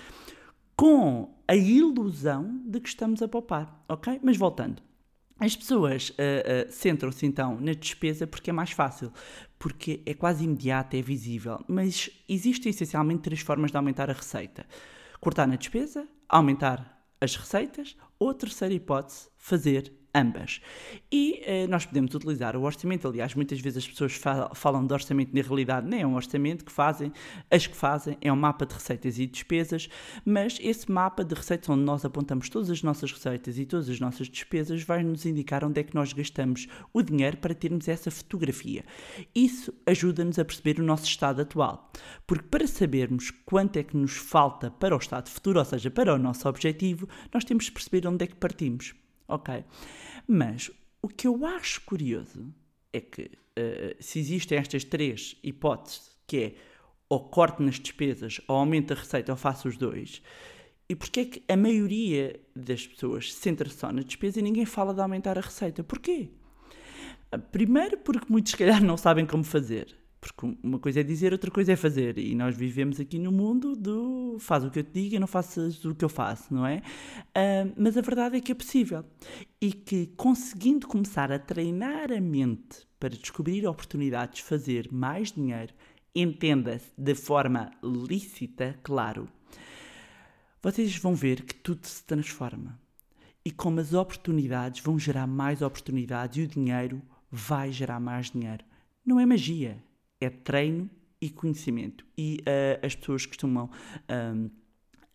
com 0.77 1.35
a 1.49 1.55
ilusão 1.55 2.61
de 2.65 2.81
que 2.81 2.89
estamos 2.89 3.23
a 3.23 3.29
poupar. 3.29 3.85
Ok? 3.89 4.21
Mas 4.23 4.37
voltando. 4.37 4.83
As 5.39 5.55
pessoas 5.55 6.11
uh, 6.11 6.13
uh, 6.13 6.73
centram-se 6.73 7.27
então 7.27 7.61
na 7.61 7.73
despesa 7.75 8.27
porque 8.27 8.49
é 8.49 8.53
mais 8.53 8.71
fácil, 8.71 9.13
porque 9.59 10.03
é 10.07 10.15
quase 10.15 10.45
imediato, 10.45 10.97
é 10.97 11.03
visível. 11.03 11.63
Mas 11.69 12.11
existem 12.27 12.71
essencialmente 12.71 13.23
três 13.23 13.41
formas 13.41 13.71
de 13.71 13.77
aumentar 13.77 14.09
a 14.09 14.15
receita: 14.15 14.67
cortar 15.21 15.47
na 15.47 15.57
despesa, 15.57 16.09
aumentar 16.27 16.96
as 17.21 17.37
receitas, 17.37 17.97
ou 18.19 18.31
a 18.31 18.35
terceira 18.35 18.75
hipótese, 18.75 19.29
fazer 19.37 19.93
ambas. 20.17 20.61
E 21.13 21.43
eh, 21.45 21.67
nós 21.67 21.85
podemos 21.85 22.15
utilizar 22.15 22.57
o 22.57 22.63
orçamento, 22.63 23.07
aliás, 23.07 23.35
muitas 23.35 23.61
vezes 23.61 23.85
as 23.85 23.89
pessoas 23.89 24.15
fa- 24.15 24.51
falam 24.55 24.87
de 24.87 24.93
orçamento, 24.93 25.35
na 25.35 25.43
realidade 25.43 25.87
nem 25.87 26.01
é 26.01 26.07
um 26.07 26.15
orçamento 26.15 26.65
que 26.65 26.73
fazem, 26.73 27.13
as 27.51 27.67
que 27.67 27.77
fazem 27.77 28.17
é 28.21 28.33
um 28.33 28.37
mapa 28.37 28.65
de 28.65 28.75
receitas 28.75 29.19
e 29.19 29.27
despesas, 29.27 29.89
mas 30.25 30.59
esse 30.63 30.91
mapa 30.91 31.23
de 31.25 31.35
receitas 31.35 31.69
onde 31.69 31.83
nós 31.83 32.05
apontamos 32.05 32.49
todas 32.49 32.71
as 32.71 32.83
nossas 32.83 33.13
receitas 33.13 33.59
e 33.59 33.67
todas 33.67 33.89
as 33.89 34.01
nossas 34.01 34.29
despesas 34.29 34.83
vai 34.83 35.03
nos 35.03 35.27
indicar 35.27 35.65
onde 35.65 35.81
é 35.81 35.85
que 35.85 35.95
nós 35.95 36.13
gastamos 36.13 36.67
o 36.93 37.03
dinheiro 37.03 37.37
para 37.37 37.55
termos 37.55 37.87
essa 37.87 38.11
fotografia. 38.11 38.85
Isso 39.35 39.73
ajuda-nos 39.87 40.39
a 40.39 40.45
perceber 40.45 40.81
o 40.81 40.85
nosso 40.85 41.05
estado 41.05 41.43
atual, 41.43 41.93
porque 42.27 42.47
para 42.49 42.67
sabermos 42.67 43.31
quanto 43.45 43.77
é 43.79 43.83
que 43.83 43.97
nos 43.97 44.17
falta 44.17 44.71
para 44.71 44.95
o 44.95 44.99
estado 44.99 45.29
futuro, 45.29 45.59
ou 45.59 45.65
seja, 45.65 45.91
para 45.91 46.15
o 46.15 46.19
nosso 46.19 46.49
objetivo, 46.49 47.09
nós 47.33 47.45
temos 47.45 47.67
de 47.67 47.73
perceber 47.73 48.07
onde 48.07 48.25
é 48.25 48.27
que 48.27 48.35
partimos. 48.37 48.95
Ok? 49.29 49.65
Mas 50.27 50.71
o 51.03 51.09
que 51.09 51.27
eu 51.27 51.45
acho 51.45 51.81
curioso 51.83 52.53
é 52.93 53.01
que 53.01 53.31
eh, 53.57 53.97
se 54.01 54.19
existem 54.19 54.59
estas 54.59 54.85
três 54.85 55.37
hipóteses, 55.43 56.11
que 56.27 56.37
é 56.39 56.55
ou 57.09 57.29
corte 57.29 57.63
nas 57.63 57.79
despesas, 57.79 58.41
ou 58.49 58.57
aumento 58.57 58.93
a 58.93 58.97
receita, 58.97 59.33
ou 59.33 59.39
faço 59.39 59.69
os 59.69 59.77
dois, 59.77 60.23
e 60.89 60.95
porquê 60.95 61.21
é 61.21 61.25
que 61.25 61.43
a 61.49 61.57
maioria 61.57 62.39
das 62.55 62.87
pessoas 62.87 63.33
se 63.33 63.41
centra 63.41 63.69
só 63.69 63.91
na 63.93 64.03
despesa 64.03 64.39
e 64.39 64.43
ninguém 64.43 64.65
fala 64.65 64.95
de 64.95 65.01
aumentar 65.01 65.37
a 65.37 65.41
receita? 65.41 65.83
Porquê? 65.83 66.31
Primeiro 67.51 67.99
porque 67.99 68.27
muitos 68.29 68.53
se 68.53 68.59
calhar 68.59 68.83
não 68.83 68.97
sabem 68.97 69.27
como 69.27 69.43
fazer. 69.43 69.97
Porque 70.33 70.57
uma 70.63 70.79
coisa 70.79 71.01
é 71.01 71.03
dizer, 71.03 71.33
outra 71.33 71.51
coisa 71.51 71.73
é 71.73 71.77
fazer. 71.77 72.19
E 72.19 72.35
nós 72.35 72.57
vivemos 72.57 73.01
aqui 73.01 73.19
no 73.19 73.33
mundo 73.33 73.75
do 73.77 74.37
faz 74.39 74.65
o 74.65 74.71
que 74.71 74.81
eu 74.81 74.85
te 74.85 74.93
digo 74.93 75.15
e 75.15 75.19
não 75.19 75.27
faças 75.27 75.85
o 75.85 75.95
que 75.95 76.05
eu 76.05 76.09
faço, 76.09 76.53
não 76.53 76.67
é? 76.67 76.83
Ah, 77.35 77.71
mas 77.77 77.97
a 77.97 78.01
verdade 78.01 78.37
é 78.37 78.41
que 78.41 78.53
é 78.53 78.55
possível. 78.55 79.05
E 79.61 79.73
que 79.73 80.07
conseguindo 80.17 80.87
começar 80.87 81.31
a 81.33 81.39
treinar 81.39 82.13
a 82.13 82.21
mente 82.21 82.87
para 82.99 83.11
descobrir 83.11 83.67
oportunidades 83.67 84.39
de 84.39 84.45
fazer 84.45 84.91
mais 84.91 85.33
dinheiro, 85.33 85.73
entenda-se 86.15 86.91
de 86.97 87.15
forma 87.15 87.71
lícita, 87.83 88.79
claro, 88.83 89.29
vocês 90.63 90.97
vão 90.97 91.15
ver 91.15 91.43
que 91.43 91.55
tudo 91.55 91.87
se 91.87 92.03
transforma. 92.05 92.81
E 93.45 93.51
como 93.53 93.79
as 93.79 93.93
oportunidades 93.93 94.83
vão 94.83 94.99
gerar 94.99 95.27
mais 95.27 95.63
oportunidades 95.63 96.39
e 96.39 96.43
o 96.43 96.49
dinheiro 96.49 97.01
vai 97.31 97.71
gerar 97.71 98.01
mais 98.01 98.31
dinheiro. 98.31 98.65
Não 99.05 99.21
é 99.21 99.27
magia, 99.27 99.81
é 100.21 100.31
treino 100.31 100.91
e 101.21 101.31
conhecimento. 101.31 102.05
E 102.17 102.43
ah, 102.47 102.87
as 102.87 102.95
pessoas 102.95 103.27
costumam 103.27 103.71
ahm, 104.09 104.49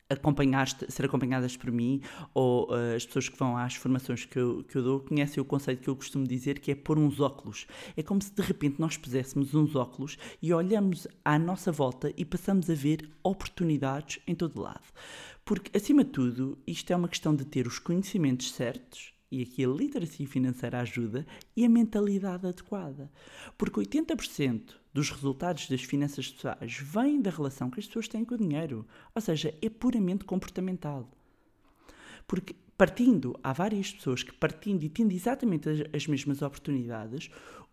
acompanhar, 0.09 0.67
ser 0.67 1.05
acompanhadas 1.05 1.55
por 1.55 1.71
mim 1.71 2.01
ou 2.33 2.67
ah, 2.71 2.95
as 2.95 3.05
pessoas 3.05 3.29
que 3.29 3.37
vão 3.37 3.55
às 3.55 3.75
formações 3.75 4.25
que 4.25 4.37
eu, 4.37 4.63
que 4.63 4.75
eu 4.75 4.83
dou 4.83 4.99
conhecem 4.99 5.41
o 5.41 5.45
conceito 5.45 5.81
que 5.81 5.89
eu 5.89 5.95
costumo 5.95 6.27
dizer 6.27 6.59
que 6.59 6.71
é 6.71 6.75
pôr 6.75 6.97
uns 6.97 7.19
óculos. 7.19 7.67
É 7.95 8.03
como 8.03 8.21
se 8.21 8.31
de 8.33 8.41
repente 8.41 8.79
nós 8.79 8.97
puséssemos 8.97 9.53
uns 9.53 9.75
óculos 9.75 10.17
e 10.41 10.53
olhamos 10.53 11.07
à 11.23 11.39
nossa 11.39 11.71
volta 11.71 12.13
e 12.17 12.25
passamos 12.25 12.69
a 12.69 12.73
ver 12.73 13.09
oportunidades 13.23 14.19
em 14.27 14.35
todo 14.35 14.61
lado. 14.61 14.87
Porque, 15.43 15.75
acima 15.75 16.03
de 16.03 16.11
tudo, 16.11 16.57
isto 16.67 16.93
é 16.93 16.95
uma 16.95 17.07
questão 17.09 17.35
de 17.35 17.43
ter 17.45 17.65
os 17.65 17.79
conhecimentos 17.79 18.51
certos, 18.51 19.11
e 19.31 19.41
aqui 19.41 19.65
a 19.65 19.67
literacia 19.67 20.27
financeira 20.27 20.79
ajuda, 20.79 21.25
e 21.57 21.65
a 21.65 21.69
mentalidade 21.69 22.45
adequada. 22.45 23.11
Porque 23.57 23.79
80% 23.79 24.80
dos 24.93 25.09
resultados 25.09 25.69
das 25.69 25.81
finanças 25.81 26.29
pessoais 26.29 26.77
vêm 26.77 27.21
da 27.21 27.31
relação 27.31 27.69
que 27.69 27.79
as 27.79 27.87
pessoas 27.87 28.07
têm 28.07 28.25
com 28.25 28.35
o 28.35 28.37
dinheiro. 28.37 28.85
Ou 29.15 29.21
seja, 29.21 29.53
é 29.61 29.69
puramente 29.69 30.25
comportamental. 30.25 31.09
Porque 32.27 32.55
partindo, 32.77 33.39
há 33.43 33.53
várias 33.53 33.91
pessoas 33.91 34.23
que 34.23 34.33
partindo 34.33 34.83
e 34.83 34.89
tendo 34.89 35.11
exatamente 35.11 35.69
as, 35.69 35.79
as 35.93 36.07
mesmas 36.07 36.41
oportunidades, 36.41 37.29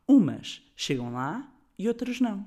umas 0.07 0.63
chegam 0.77 1.13
lá 1.13 1.53
e 1.79 1.89
outras 1.89 2.21
não. 2.21 2.47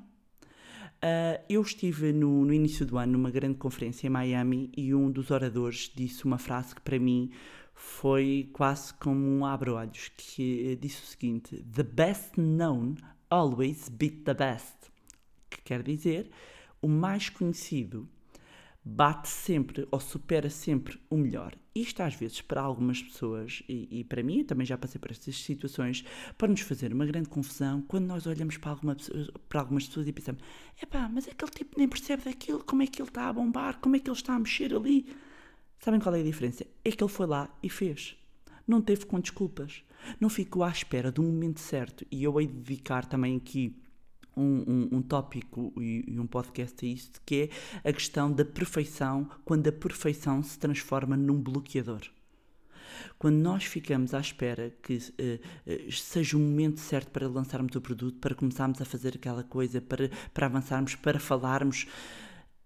Ah, 1.02 1.42
eu 1.50 1.62
estive 1.62 2.14
no, 2.14 2.46
no 2.46 2.54
início 2.54 2.86
do 2.86 2.98
ano 2.98 3.14
numa 3.14 3.32
grande 3.32 3.58
conferência 3.58 4.06
em 4.06 4.10
Miami 4.10 4.72
e 4.78 4.94
um 4.94 5.10
dos 5.10 5.32
oradores 5.32 5.92
disse 5.94 6.24
uma 6.26 6.38
frase 6.38 6.76
que 6.76 6.82
para 6.82 7.00
mim 7.00 7.32
foi 7.74 8.50
quase 8.54 8.94
como 8.94 9.20
um 9.20 9.44
abre-olhos, 9.44 10.12
que 10.16 10.78
disse 10.80 11.02
o 11.02 11.06
seguinte: 11.06 11.64
The 11.64 11.84
best 11.84 12.40
known 12.40 12.96
always 13.32 13.90
beat 13.90 14.26
the 14.26 14.34
best. 14.34 14.76
Que 15.50 15.62
quer 15.64 15.82
dizer, 15.82 16.30
o 16.82 16.88
mais 16.88 17.30
conhecido 17.30 18.08
bate 18.84 19.30
sempre 19.30 19.88
ou 19.92 20.00
supera 20.00 20.50
sempre 20.50 21.00
o 21.10 21.16
melhor. 21.16 21.56
Isto 21.74 22.02
às 22.02 22.16
vezes 22.16 22.42
para 22.42 22.62
algumas 22.62 23.02
pessoas, 23.02 23.64
e, 23.70 24.00
e 24.00 24.04
para 24.04 24.24
mim, 24.24 24.44
também 24.44 24.66
já 24.66 24.78
passei 24.78 25.00
por 25.00 25.12
estas 25.12 25.36
situações, 25.36 26.04
para 26.38 26.48
nos 26.48 26.62
fazer 26.62 26.92
uma 26.92 27.06
grande 27.06 27.30
confusão 27.30 27.82
quando 27.84 28.08
nós 28.08 28.26
olhamos 28.26 28.58
para, 28.58 28.72
alguma 28.72 28.98
para 29.48 29.60
algumas 29.60 29.88
pessoas 29.88 30.08
e 30.08 30.12
pensamos: 30.12 30.42
epá, 30.82 31.08
mas 31.08 31.28
aquele 31.28 31.52
tipo 31.52 31.78
nem 31.78 31.88
percebe 31.88 32.24
daquilo, 32.24 32.64
como 32.64 32.84
é 32.84 32.88
que 32.88 33.02
ele 33.02 33.10
está 33.10 33.30
a 33.30 33.34
bombar, 33.34 33.80
como 33.80 33.96
é 33.96 34.00
que 34.00 34.10
ele 34.10 34.18
está 34.18 34.34
a 34.34 34.40
mexer 34.40 34.74
ali. 34.76 35.08
Sabem 35.80 36.00
qual 36.00 36.14
é 36.16 36.20
a 36.20 36.24
diferença? 36.24 36.66
É 36.84 36.92
que 36.92 37.04
ele 37.04 37.12
foi 37.12 37.26
lá 37.26 37.50
e 37.64 37.70
fez. 37.70 38.21
Não 38.68 38.82
teve 38.82 39.06
com 39.06 39.20
desculpas. 39.20 39.84
Não 40.20 40.30
ficou 40.30 40.64
à 40.64 40.70
espera 40.70 41.12
do 41.12 41.22
momento 41.22 41.60
certo. 41.60 42.06
E 42.12 42.24
eu 42.24 42.40
hei 42.40 42.48
de 42.48 42.54
dedicar 42.54 43.06
também 43.06 43.38
aqui 43.38 43.76
um, 44.36 44.64
um, 44.68 44.98
um 44.98 45.02
tópico 45.02 45.74
e, 45.78 46.18
um 46.20 46.26
podcast 46.26 46.86
a 46.86 46.90
isto, 46.90 47.22
que 47.26 47.50
é 47.84 47.90
a 47.90 47.94
questão 47.94 48.32
da 48.32 48.46
perfeição, 48.46 49.30
quando 49.44 49.68
a 49.68 49.72
perfeição 49.72 50.42
se 50.42 50.58
transforma 50.58 51.18
num 51.18 51.42
bloqueador. 51.42 52.02
Quando 53.18 53.38
nós 53.38 53.64
ficamos 53.64 54.14
à 54.14 54.20
espera 54.20 54.74
que 54.82 55.00
eh, 55.18 55.40
eh, 55.66 55.88
seja 55.92 56.38
o 56.38 56.40
momento 56.40 56.80
certo 56.80 57.10
para 57.10 57.28
lançarmos 57.28 57.76
o 57.76 57.82
produto, 57.82 58.20
para 58.20 58.36
começarmos 58.36 58.82
a 58.82 58.86
fazer 58.86 59.16
aquela 59.16 59.44
coisa, 59.44 59.82
para, 59.82 60.10
para 60.34 60.46
avançarmos, 60.46 60.96
para 60.96 61.20
falarmos, 61.20 61.88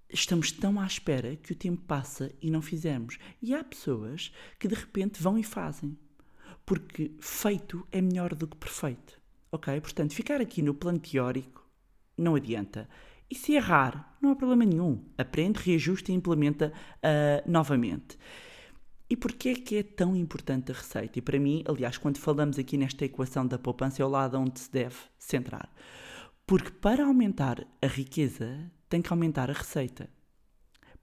estamos 0.09 0.51
tão 0.51 0.79
à 0.79 0.85
espera 0.85 1.35
que 1.35 1.51
o 1.51 1.55
tempo 1.55 1.81
passa 1.83 2.31
e 2.41 2.49
não 2.49 2.61
fizemos. 2.61 3.17
E 3.41 3.53
há 3.53 3.63
pessoas 3.63 4.31
que 4.59 4.67
de 4.67 4.75
repente 4.75 5.21
vão 5.21 5.37
e 5.37 5.43
fazem. 5.43 5.97
Porque 6.65 7.11
feito 7.19 7.87
é 7.91 8.01
melhor 8.01 8.33
do 8.33 8.47
que 8.47 8.57
perfeito. 8.57 9.19
Ok? 9.51 9.79
Portanto, 9.81 10.13
ficar 10.13 10.41
aqui 10.41 10.61
no 10.61 10.73
plano 10.73 10.99
teórico 10.99 11.65
não 12.17 12.35
adianta. 12.35 12.89
E 13.29 13.35
se 13.35 13.53
errar, 13.53 14.17
não 14.21 14.31
há 14.31 14.35
problema 14.35 14.65
nenhum. 14.65 15.03
Aprende, 15.17 15.59
reajusta 15.59 16.11
e 16.11 16.15
implementa 16.15 16.71
ah, 17.01 17.43
novamente. 17.45 18.17
E 19.09 19.15
porquê 19.15 19.49
é 19.49 19.55
que 19.55 19.77
é 19.77 19.83
tão 19.83 20.15
importante 20.15 20.71
a 20.71 20.75
receita? 20.75 21.19
E 21.19 21.21
para 21.21 21.39
mim, 21.39 21.63
aliás, 21.67 21.97
quando 21.97 22.17
falamos 22.17 22.57
aqui 22.57 22.75
nesta 22.75 23.05
equação 23.05 23.45
da 23.45 23.59
poupança, 23.59 24.01
é 24.01 24.05
o 24.05 24.09
lado 24.09 24.37
onde 24.37 24.59
se 24.59 24.71
deve 24.71 24.95
centrar. 25.17 25.71
Porque 26.47 26.71
para 26.71 27.05
aumentar 27.05 27.65
a 27.81 27.87
riqueza, 27.87 28.71
tem 28.89 29.01
que 29.01 29.11
aumentar 29.11 29.49
a 29.49 29.53
receita. 29.53 30.09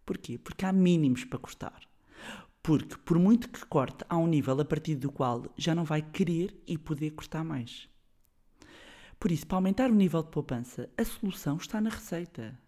Porquê? 0.05 0.39
Porque 0.39 0.65
há 0.65 0.73
mínimos 0.73 1.25
para 1.25 1.39
cortar. 1.39 1.81
Porque, 2.63 2.97
por 2.97 3.19
muito 3.19 3.49
que 3.49 3.65
corte, 3.67 4.05
há 4.09 4.17
um 4.17 4.27
nível 4.27 4.61
a 4.61 4.65
partir 4.65 4.95
do 4.95 5.11
qual 5.11 5.45
já 5.57 5.75
não 5.75 5.85
vai 5.85 6.03
querer 6.03 6.57
e 6.67 6.79
poder 6.79 7.11
cortar 7.11 7.45
mais. 7.45 7.89
Por 9.19 9.31
isso, 9.31 9.47
para 9.47 9.59
aumentar 9.59 9.91
o 9.91 9.95
nível 9.95 10.23
de 10.23 10.31
poupança, 10.31 10.89
a 10.97 11.05
solução 11.05 11.57
está 11.57 11.81
na 11.81 11.91
receita. 11.91 12.59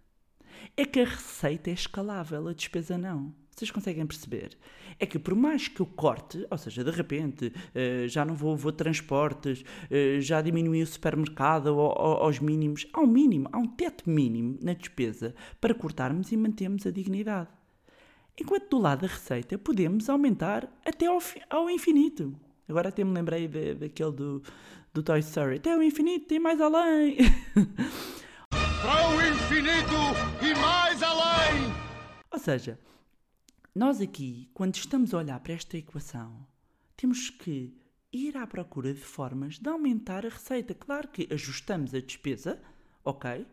É 0.76 0.84
que 0.84 1.00
a 1.00 1.04
receita 1.04 1.70
é 1.70 1.74
escalável, 1.74 2.48
a 2.48 2.52
despesa 2.52 2.96
não. 2.96 3.34
Vocês 3.54 3.70
conseguem 3.70 4.04
perceber? 4.06 4.56
É 4.98 5.06
que 5.06 5.18
por 5.18 5.34
mais 5.34 5.68
que 5.68 5.80
eu 5.80 5.86
corte, 5.86 6.44
ou 6.50 6.58
seja, 6.58 6.82
de 6.82 6.90
repente 6.90 7.52
eh, 7.74 8.06
já 8.08 8.24
não 8.24 8.34
vou, 8.34 8.56
vou 8.56 8.72
transportes, 8.72 9.64
eh, 9.90 10.18
já 10.20 10.40
diminui 10.42 10.82
o 10.82 10.86
supermercado 10.86 11.68
ao- 11.68 11.98
ao- 12.00 12.22
aos 12.24 12.40
mínimos, 12.40 12.86
há 12.92 13.00
um 13.00 13.06
mínimo, 13.06 13.48
há 13.52 13.58
um 13.58 13.66
teto 13.68 14.10
mínimo 14.10 14.58
na 14.60 14.72
despesa 14.72 15.34
para 15.60 15.72
cortarmos 15.74 16.32
e 16.32 16.36
mantermos 16.36 16.84
a 16.86 16.90
dignidade. 16.90 17.48
Enquanto 18.40 18.68
do 18.70 18.78
lado 18.80 19.02
da 19.02 19.06
receita 19.06 19.56
podemos 19.56 20.08
aumentar 20.08 20.68
até 20.84 21.06
ao, 21.06 21.18
ao 21.48 21.70
infinito. 21.70 22.34
Agora 22.68 22.88
até 22.88 23.04
me 23.04 23.12
lembrei 23.12 23.46
de- 23.46 23.74
daquele 23.74 24.10
do, 24.12 24.42
do 24.92 25.02
Toy 25.02 25.20
Story. 25.20 25.56
Até 25.58 25.72
ao 25.74 25.82
infinito 25.82 26.34
e 26.34 26.40
mais 26.40 26.60
além. 26.60 27.18
Para 28.50 29.08
o 29.10 29.22
infinito 29.28 29.94
e 30.44 30.54
mais 30.60 31.02
além! 31.02 31.72
Ou 32.32 32.38
seja, 32.38 32.78
nós 33.74 34.00
aqui, 34.00 34.48
quando 34.54 34.76
estamos 34.76 35.12
a 35.12 35.18
olhar 35.18 35.40
para 35.40 35.52
esta 35.52 35.76
equação, 35.76 36.46
temos 36.96 37.28
que 37.28 37.76
ir 38.12 38.36
à 38.36 38.46
procura 38.46 38.94
de 38.94 39.00
formas 39.00 39.58
de 39.58 39.68
aumentar 39.68 40.24
a 40.24 40.28
receita. 40.28 40.72
Claro 40.74 41.08
que 41.08 41.26
ajustamos 41.32 41.92
a 41.92 41.98
despesa, 41.98 42.62
ok? 43.04 43.44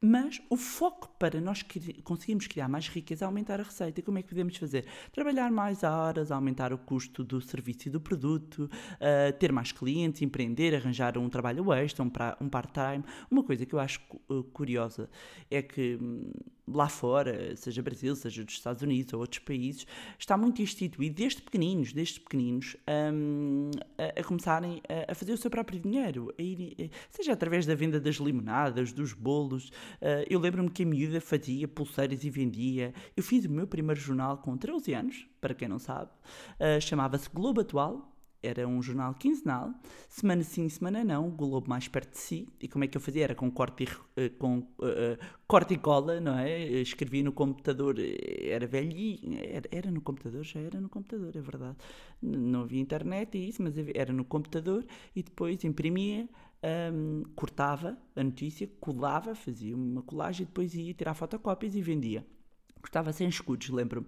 Mas 0.00 0.40
o 0.48 0.56
foco 0.56 1.08
para 1.18 1.40
nós 1.40 1.62
conseguirmos 2.04 2.46
criar 2.46 2.68
mais 2.68 2.88
riqueza 2.88 3.24
é 3.24 3.26
aumentar 3.26 3.60
a 3.60 3.64
receita. 3.64 4.00
E 4.00 4.02
como 4.02 4.16
é 4.16 4.22
que 4.22 4.28
podemos 4.28 4.56
fazer? 4.56 4.86
Trabalhar 5.12 5.50
mais 5.50 5.82
horas, 5.82 6.30
aumentar 6.30 6.72
o 6.72 6.78
custo 6.78 7.22
do 7.22 7.40
serviço 7.40 7.88
e 7.88 7.90
do 7.90 8.00
produto, 8.00 8.70
ah, 9.00 9.32
ter 9.32 9.52
mais 9.52 9.72
clientes, 9.72 10.22
empreender, 10.22 10.74
arranjar 10.74 11.18
um 11.18 11.28
trabalho 11.28 11.70
extra, 11.74 12.04
um, 12.04 12.10
um 12.40 12.48
part-time. 12.48 13.04
Uma 13.30 13.42
coisa 13.42 13.66
que 13.66 13.74
eu 13.74 13.80
acho 13.80 14.00
uh, 14.30 14.44
curiosa 14.44 15.10
é 15.50 15.60
que 15.60 15.98
hum, 16.00 16.32
lá 16.72 16.88
fora, 16.88 17.54
seja 17.56 17.82
Brasil, 17.82 18.14
seja 18.16 18.44
dos 18.44 18.54
Estados 18.54 18.82
Unidos 18.82 19.12
ou 19.12 19.20
outros 19.20 19.40
países, 19.40 19.86
está 20.18 20.36
muito 20.36 20.62
instituído 20.62 21.14
desde 21.14 21.42
pequeninos, 21.42 21.92
desde 21.92 22.20
pequeninos, 22.20 22.76
um, 23.12 23.70
a, 23.96 24.20
a, 24.20 24.24
começarem 24.24 24.82
a, 25.08 25.14
fazer 25.14 25.32
o 25.32 25.36
seu 25.36 25.50
próprio 25.50 25.80
dinheiro, 25.80 26.32
ir, 26.38 26.74
eh, 26.78 26.90
seja 27.10 27.32
através 27.32 27.66
da 27.66 27.74
venda 27.74 28.00
das 28.00 28.16
limonadas, 28.16 28.92
dos 28.92 29.12
bolos. 29.12 29.68
Uh, 29.68 30.24
eu 30.28 30.38
lembro-me 30.40 30.70
que 30.70 30.82
a 30.82 30.86
miúda 30.86 31.20
fazia 31.20 31.66
pulseiras 31.66 32.24
e 32.24 32.30
vendia. 32.30 32.92
Eu 33.16 33.22
fiz 33.22 33.44
o 33.44 33.50
meu 33.50 33.66
primeiro 33.66 34.00
jornal 34.00 34.38
com 34.38 34.56
13 34.56 34.94
anos, 34.94 35.26
para 35.40 35.54
quem 35.54 35.68
não 35.68 35.78
sabe, 35.78 36.10
uh, 36.60 36.80
chamava-se 36.80 37.28
Globo 37.30 37.60
Atual 37.60 38.17
era 38.42 38.68
um 38.68 38.80
jornal 38.80 39.14
quinzenal, 39.14 39.74
semana 40.08 40.42
sim, 40.42 40.68
semana 40.68 41.02
não, 41.02 41.28
o 41.28 41.30
Globo 41.30 41.68
mais 41.68 41.88
perto 41.88 42.12
de 42.12 42.18
si. 42.18 42.48
E 42.60 42.68
como 42.68 42.84
é 42.84 42.86
que 42.86 42.96
eu 42.96 43.00
fazia? 43.00 43.24
Era 43.24 43.34
com 43.34 43.50
corte 43.50 43.84
e, 43.84 44.26
uh, 44.26 44.30
com, 44.38 44.58
uh, 44.58 45.18
corte 45.46 45.74
e 45.74 45.78
cola, 45.78 46.20
não 46.20 46.38
é? 46.38 46.60
Escrevia 46.80 47.22
no 47.22 47.32
computador, 47.32 47.96
era 47.98 48.66
velhinho, 48.66 49.38
era, 49.42 49.68
era, 49.72 49.90
no 49.90 50.00
computador, 50.00 50.44
já 50.44 50.60
era 50.60 50.80
no 50.80 50.88
computador, 50.88 51.34
é 51.34 51.40
verdade. 51.40 51.76
Não 52.22 52.62
havia 52.62 52.80
internet 52.80 53.36
e 53.36 53.48
isso, 53.48 53.62
mas 53.62 53.74
era 53.94 54.12
no 54.12 54.24
computador 54.24 54.86
e 55.16 55.22
depois 55.22 55.64
imprimia, 55.64 56.28
um, 56.92 57.22
cortava 57.34 57.98
a 58.14 58.22
notícia, 58.22 58.68
colava, 58.80 59.34
fazia 59.34 59.76
uma 59.76 60.02
colagem 60.02 60.42
e 60.42 60.46
depois 60.46 60.74
ia 60.74 60.94
tirar 60.94 61.14
fotocópias 61.14 61.74
e 61.74 61.82
vendia. 61.82 62.24
Cortava 62.80 63.12
sem 63.12 63.28
escudos, 63.28 63.68
lembro-me. 63.70 64.06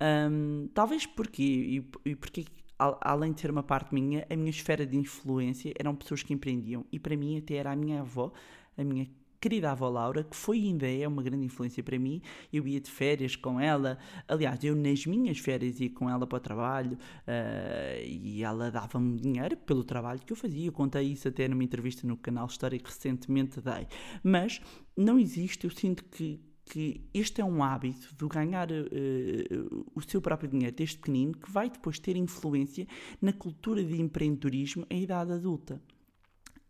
Um, 0.00 0.68
talvez 0.72 1.04
porque, 1.06 1.42
e, 1.42 2.10
e 2.10 2.14
porque 2.14 2.44
além 2.78 3.32
de 3.32 3.42
ter 3.42 3.50
uma 3.50 3.62
parte 3.62 3.94
minha, 3.94 4.26
a 4.28 4.36
minha 4.36 4.50
esfera 4.50 4.86
de 4.86 4.96
influência 4.96 5.72
eram 5.78 5.94
pessoas 5.94 6.22
que 6.22 6.32
empreendiam. 6.32 6.84
E 6.90 6.98
para 6.98 7.16
mim 7.16 7.38
até 7.38 7.54
era 7.54 7.72
a 7.72 7.76
minha 7.76 8.00
avó, 8.00 8.32
a 8.76 8.84
minha 8.84 9.06
querida 9.42 9.72
avó 9.72 9.88
Laura, 9.88 10.22
que 10.22 10.36
foi 10.36 10.58
ainda 10.58 10.86
é 10.88 11.06
uma 11.06 11.20
grande 11.20 11.44
influência 11.44 11.82
para 11.82 11.98
mim. 11.98 12.22
Eu 12.52 12.66
ia 12.66 12.80
de 12.80 12.88
férias 12.88 13.34
com 13.34 13.58
ela, 13.58 13.98
aliás, 14.28 14.62
eu 14.62 14.76
nas 14.76 15.04
minhas 15.04 15.38
férias 15.38 15.80
ia 15.80 15.90
com 15.90 16.08
ela 16.08 16.24
para 16.24 16.36
o 16.36 16.40
trabalho 16.40 16.92
uh, 16.92 18.06
e 18.06 18.44
ela 18.44 18.70
dava-me 18.70 19.20
dinheiro 19.20 19.56
pelo 19.56 19.82
trabalho 19.82 20.20
que 20.20 20.32
eu 20.32 20.36
fazia. 20.36 20.66
Eu 20.66 20.72
contei 20.72 21.08
isso 21.08 21.26
até 21.26 21.48
numa 21.48 21.64
entrevista 21.64 22.06
no 22.06 22.16
canal 22.16 22.46
História 22.46 22.78
que 22.78 22.88
recentemente 22.88 23.60
dei. 23.60 23.88
Mas 24.22 24.60
não 24.96 25.18
existe, 25.18 25.64
eu 25.64 25.70
sinto 25.70 26.04
que 26.04 26.40
que 26.72 27.04
este 27.12 27.42
é 27.42 27.44
um 27.44 27.62
hábito 27.62 28.08
de 28.16 28.26
ganhar 28.28 28.72
uh, 28.72 29.84
o 29.94 30.00
seu 30.00 30.22
próprio 30.22 30.48
dinheiro 30.48 30.74
desde 30.74 30.96
pequenino 30.96 31.34
que 31.34 31.50
vai 31.50 31.68
depois 31.68 31.98
ter 31.98 32.16
influência 32.16 32.88
na 33.20 33.30
cultura 33.30 33.84
de 33.84 34.00
empreendedorismo 34.00 34.86
em 34.88 35.02
idade 35.02 35.32
adulta. 35.32 35.82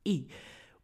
E 0.04 0.26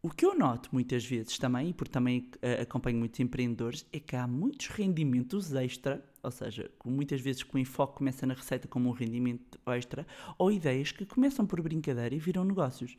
o 0.01 0.09
que 0.09 0.25
eu 0.25 0.39
noto 0.39 0.69
muitas 0.73 1.05
vezes 1.05 1.37
também, 1.37 1.71
e 1.71 1.75
porque 1.75 1.91
também 1.91 2.31
uh, 2.37 2.63
acompanho 2.63 2.97
muitos 2.97 3.19
empreendedores, 3.19 3.85
é 3.93 3.99
que 3.99 4.15
há 4.15 4.25
muitos 4.25 4.69
rendimentos 4.69 5.53
extra, 5.53 6.01
ou 6.23 6.31
seja, 6.31 6.71
muitas 6.85 7.21
vezes 7.21 7.43
com 7.43 7.59
o 7.59 7.61
enfoque 7.61 7.99
começa 7.99 8.25
na 8.25 8.35
receita 8.35 8.69
como 8.69 8.89
um 8.89 8.93
rendimento 8.93 9.59
extra, 9.67 10.07
ou 10.39 10.53
ideias 10.53 10.93
que 10.93 11.05
começam 11.05 11.45
por 11.45 11.61
brincadeira 11.61 12.15
e 12.15 12.21
viram 12.21 12.45
negócios. 12.45 12.97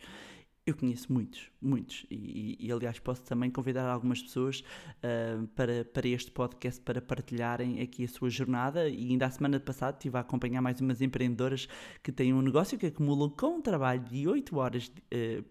Eu 0.69 0.75
conheço 0.75 1.11
muitos, 1.11 1.49
muitos, 1.59 2.05
e, 2.11 2.55
e, 2.59 2.71
aliás 2.71 2.99
posso 2.99 3.23
também 3.23 3.49
convidar 3.49 3.89
algumas 3.89 4.21
pessoas 4.21 4.59
uh, 4.59 5.47
para, 5.55 5.83
para 5.83 6.07
este 6.07 6.29
podcast 6.29 6.79
para 6.81 7.01
partilharem 7.01 7.81
aqui 7.81 8.03
a 8.03 8.07
sua 8.07 8.29
jornada. 8.29 8.87
E 8.87 9.09
ainda 9.09 9.25
a 9.25 9.31
semana 9.31 9.59
passada 9.59 9.97
estive 9.97 10.15
a 10.17 10.19
acompanhar 10.19 10.61
mais 10.61 10.79
umas 10.79 11.01
empreendedoras 11.01 11.67
que 12.03 12.11
têm 12.11 12.35
um 12.35 12.41
negócio 12.43 12.77
que 12.77 12.85
acumulam 12.85 13.31
com 13.31 13.55
um 13.55 13.61
trabalho 13.63 14.01
de 14.01 14.27
8 14.27 14.55
horas 14.55 14.91
uh, 15.11 15.43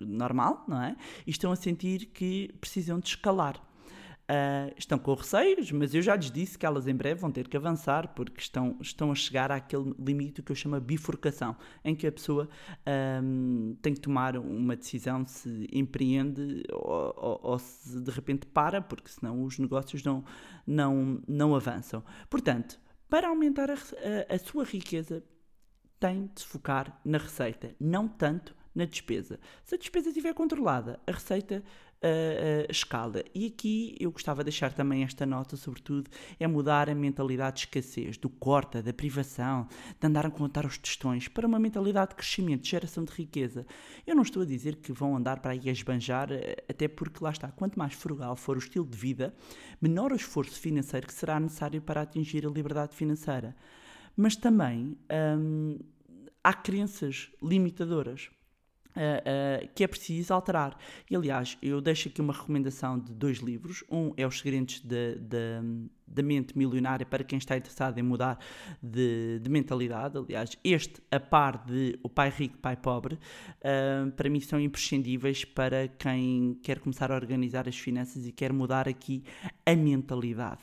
normal, 0.00 0.64
não 0.66 0.82
é? 0.82 0.96
E 1.26 1.30
estão 1.30 1.52
a 1.52 1.56
sentir 1.56 2.06
que 2.06 2.50
precisam 2.58 2.98
de 2.98 3.08
escalar. 3.08 3.62
Uh, 4.28 4.74
estão 4.76 4.98
com 4.98 5.14
receios, 5.14 5.70
mas 5.70 5.94
eu 5.94 6.02
já 6.02 6.16
lhes 6.16 6.32
disse 6.32 6.58
que 6.58 6.66
elas 6.66 6.88
em 6.88 6.94
breve 6.96 7.20
vão 7.20 7.30
ter 7.30 7.46
que 7.46 7.56
avançar 7.56 8.08
porque 8.08 8.40
estão, 8.40 8.76
estão 8.80 9.12
a 9.12 9.14
chegar 9.14 9.52
àquele 9.52 9.94
limite 9.96 10.42
que 10.42 10.50
eu 10.50 10.56
chamo 10.56 10.80
bifurcação, 10.80 11.56
em 11.84 11.94
que 11.94 12.08
a 12.08 12.10
pessoa 12.10 12.48
um, 13.22 13.76
tem 13.80 13.94
que 13.94 14.00
tomar 14.00 14.36
uma 14.36 14.74
decisão 14.74 15.24
se 15.24 15.68
empreende 15.72 16.64
ou, 16.72 17.14
ou, 17.16 17.40
ou, 17.40 17.58
se 17.60 18.00
de 18.00 18.10
repente 18.10 18.46
para, 18.46 18.82
porque 18.82 19.08
senão 19.10 19.44
os 19.44 19.60
negócios 19.60 20.02
não, 20.02 20.24
não, 20.66 21.22
não 21.28 21.54
avançam. 21.54 22.02
Portanto, 22.28 22.80
para 23.08 23.28
aumentar 23.28 23.70
a, 23.70 23.74
a, 23.74 24.34
a 24.34 24.38
sua 24.40 24.64
riqueza, 24.64 25.22
tem 26.00 26.26
de 26.34 26.40
se 26.40 26.46
focar 26.46 27.00
na 27.04 27.18
receita, 27.18 27.76
não 27.78 28.08
tanto 28.08 28.56
na 28.74 28.84
despesa. 28.84 29.40
Se 29.64 29.74
a 29.74 29.78
despesa 29.78 30.08
estiver 30.08 30.34
controlada, 30.34 31.00
a 31.06 31.12
receita 31.12 31.64
escala. 32.68 33.22
E 33.34 33.46
aqui 33.46 33.96
eu 34.00 34.10
gostava 34.10 34.42
de 34.42 34.46
deixar 34.46 34.72
também 34.72 35.02
esta 35.02 35.24
nota, 35.26 35.56
sobretudo, 35.56 36.10
é 36.38 36.46
mudar 36.46 36.88
a 36.88 36.94
mentalidade 36.94 37.56
de 37.56 37.60
escassez, 37.62 38.16
do 38.16 38.28
corta, 38.28 38.82
da 38.82 38.92
privação, 38.92 39.68
de 40.00 40.06
andar 40.06 40.26
a 40.26 40.30
contar 40.30 40.64
os 40.66 40.78
testões, 40.78 41.28
para 41.28 41.46
uma 41.46 41.58
mentalidade 41.58 42.10
de 42.10 42.16
crescimento, 42.16 42.62
de 42.62 42.70
geração 42.70 43.04
de 43.04 43.12
riqueza. 43.12 43.66
Eu 44.06 44.14
não 44.14 44.22
estou 44.22 44.42
a 44.42 44.46
dizer 44.46 44.76
que 44.76 44.92
vão 44.92 45.16
andar 45.16 45.40
para 45.40 45.52
aí 45.52 45.68
a 45.68 45.72
esbanjar, 45.72 46.30
eh, 46.32 46.56
até 46.68 46.88
porque 46.88 47.22
lá 47.22 47.30
está, 47.30 47.48
quanto 47.50 47.78
mais 47.78 47.94
frugal 47.94 48.36
for 48.36 48.56
o 48.56 48.60
estilo 48.60 48.86
de 48.86 48.96
vida, 48.96 49.34
menor 49.80 50.12
o 50.12 50.16
esforço 50.16 50.58
financeiro 50.58 51.06
que 51.06 51.14
será 51.14 51.38
necessário 51.40 51.80
para 51.82 52.02
atingir 52.02 52.46
a 52.46 52.50
liberdade 52.50 52.94
financeira. 52.94 53.56
Mas 54.16 54.34
também 54.36 54.96
hum, 55.38 55.78
há 56.42 56.52
crenças 56.52 57.30
limitadoras. 57.42 58.30
Uh, 58.96 59.68
que 59.74 59.84
é 59.84 59.86
preciso 59.86 60.32
alterar. 60.32 60.74
E 61.10 61.14
aliás, 61.14 61.58
eu 61.60 61.82
deixo 61.82 62.08
aqui 62.08 62.18
uma 62.18 62.32
recomendação 62.32 62.98
de 62.98 63.12
dois 63.12 63.38
livros. 63.38 63.84
Um 63.90 64.12
é 64.16 64.26
Os 64.26 64.38
Segredos 64.38 64.80
da 64.80 66.22
Mente 66.22 66.56
Milionária 66.56 67.04
para 67.04 67.22
quem 67.22 67.36
está 67.36 67.58
interessado 67.58 67.98
em 67.98 68.02
mudar 68.02 68.38
de, 68.82 69.38
de, 69.40 69.50
mentalidade. 69.50 70.16
Aliás, 70.16 70.56
este, 70.64 71.02
a 71.10 71.20
par 71.20 71.66
de 71.66 71.98
O 72.02 72.08
Pai 72.08 72.30
Rico, 72.30 72.56
Pai 72.56 72.74
Pobre, 72.74 73.16
uh, 73.16 74.10
para 74.12 74.30
mim 74.30 74.40
são 74.40 74.58
imprescindíveis 74.58 75.44
para 75.44 75.88
quem 75.88 76.58
quer 76.62 76.78
começar 76.78 77.12
a 77.12 77.16
organizar 77.16 77.68
as 77.68 77.78
finanças 77.78 78.26
e 78.26 78.32
quer 78.32 78.50
mudar 78.50 78.88
aqui 78.88 79.22
a 79.66 79.76
mentalidade. 79.76 80.62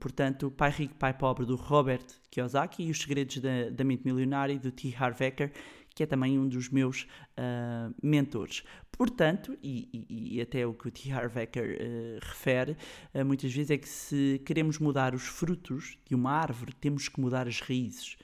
portanto, 0.00 0.46
O 0.46 0.50
Pai 0.50 0.70
Rico, 0.70 0.94
Pai 0.94 1.12
Pobre 1.12 1.44
do 1.44 1.56
Robert 1.56 2.06
Kiyosaki 2.30 2.84
e 2.84 2.90
Os 2.90 3.00
Segredos 3.00 3.38
da, 3.38 3.68
da 3.70 3.84
Mente 3.84 4.06
Milionária 4.06 4.58
do 4.58 4.70
T. 4.70 4.94
Harv 4.96 5.20
Eker 5.20 5.52
que 5.94 6.02
é 6.02 6.06
também 6.06 6.38
um 6.38 6.48
dos 6.48 6.68
meus 6.68 7.02
uh, 7.02 7.94
mentores. 8.02 8.62
Portanto, 8.92 9.56
e, 9.62 9.88
e, 9.92 10.36
e, 10.36 10.40
até 10.40 10.66
o 10.66 10.74
que 10.74 10.88
o 10.88 10.90
T. 10.90 11.10
Harv 11.10 11.36
Eker 11.36 11.76
uh, 11.76 12.26
refere, 12.26 12.76
uh, 13.14 13.24
muitas 13.24 13.52
vezes 13.52 13.70
é 13.70 13.78
que 13.78 13.88
se 13.88 14.40
queremos 14.44 14.78
mudar 14.78 15.14
os 15.14 15.26
frutos 15.26 15.98
de 16.06 16.14
uma 16.14 16.32
árvore, 16.32 16.74
temos 16.80 17.08
que 17.08 17.20
mudar 17.20 17.48
as 17.48 17.60
raízes. 17.60 18.16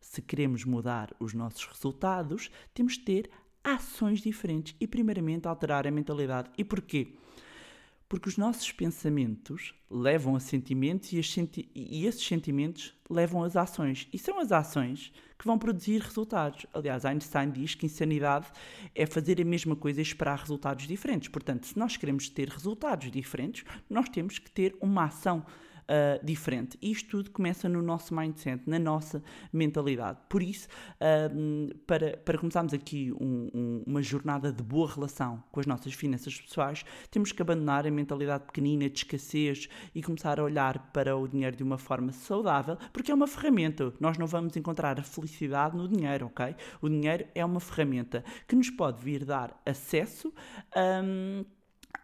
Se 0.00 0.20
queremos 0.22 0.64
mudar 0.64 1.14
os 1.18 1.32
nossos 1.32 1.64
resultados, 1.66 2.50
temos 2.74 2.94
de 2.94 3.00
ter 3.00 3.30
ações 3.64 4.20
diferentes 4.20 4.74
e, 4.80 4.86
primeiramente, 4.86 5.46
alterar 5.46 5.86
a 5.86 5.90
mentalidade. 5.90 6.50
E 6.58 6.64
porquê? 6.64 7.16
Porque 8.12 8.28
os 8.28 8.36
nossos 8.36 8.70
pensamentos 8.70 9.74
levam 9.90 10.36
a 10.36 10.40
sentimentos 10.40 11.10
e, 11.14 11.22
senti 11.22 11.70
e 11.74 12.04
esses 12.04 12.22
sentimentos 12.22 12.92
levam 13.08 13.42
às 13.42 13.56
ações. 13.56 14.06
E 14.12 14.18
são 14.18 14.38
as 14.38 14.52
ações 14.52 15.10
que 15.38 15.46
vão 15.46 15.58
produzir 15.58 16.02
resultados. 16.02 16.66
Aliás, 16.74 17.06
Einstein 17.06 17.50
diz 17.50 17.74
que 17.74 17.86
insanidade 17.86 18.48
é 18.94 19.06
fazer 19.06 19.40
a 19.40 19.44
mesma 19.46 19.74
coisa 19.74 19.98
e 19.98 20.02
esperar 20.02 20.38
resultados 20.38 20.86
diferentes. 20.86 21.30
Portanto, 21.30 21.66
se 21.66 21.78
nós 21.78 21.96
queremos 21.96 22.28
ter 22.28 22.50
resultados 22.50 23.10
diferentes, 23.10 23.64
nós 23.88 24.10
temos 24.10 24.38
que 24.38 24.50
ter 24.50 24.76
uma 24.78 25.04
ação 25.04 25.42
uh, 25.82 26.24
diferente. 26.24 26.78
Isto 26.80 27.10
tudo 27.10 27.30
começa 27.30 27.68
no 27.68 27.82
nosso 27.82 28.14
mindset, 28.14 28.62
na 28.68 28.78
nossa 28.78 29.22
mentalidade. 29.52 30.18
Por 30.28 30.42
isso, 30.42 30.68
uh, 31.00 31.74
para, 31.86 32.16
para 32.18 32.38
começarmos 32.38 32.72
aqui 32.72 33.12
um, 33.12 33.48
um, 33.54 33.82
uma 33.86 34.02
jornada 34.02 34.52
de 34.52 34.62
boa 34.62 34.88
relação 34.88 35.42
com 35.50 35.60
as 35.60 35.66
nossas 35.66 35.92
finanças 35.94 36.40
pessoais, 36.40 36.84
temos 37.10 37.32
que 37.32 37.42
abandonar 37.42 37.86
a 37.86 37.90
mentalidade 37.90 38.44
pequenina 38.44 38.88
de 38.88 38.98
escassez 38.98 39.68
e 39.94 40.02
começar 40.02 40.38
a 40.40 40.44
olhar 40.44 40.90
para 40.92 41.16
o 41.16 41.26
dinheiro 41.28 41.56
de 41.56 41.62
uma 41.62 41.78
forma 41.78 42.12
saudável, 42.12 42.76
porque 42.92 43.10
é 43.10 43.14
uma 43.14 43.26
ferramenta. 43.26 43.92
Nós 44.00 44.18
não 44.18 44.26
vamos 44.26 44.56
encontrar 44.56 44.98
a 44.98 45.02
felicidade 45.02 45.76
no 45.76 45.88
dinheiro, 45.88 46.26
ok? 46.26 46.54
O 46.80 46.88
dinheiro 46.88 47.26
é 47.34 47.44
uma 47.44 47.60
ferramenta 47.60 48.24
que 48.46 48.56
nos 48.56 48.70
pode 48.70 49.02
vir 49.02 49.24
dar 49.24 49.60
acesso 49.66 50.32
um, 50.76 51.44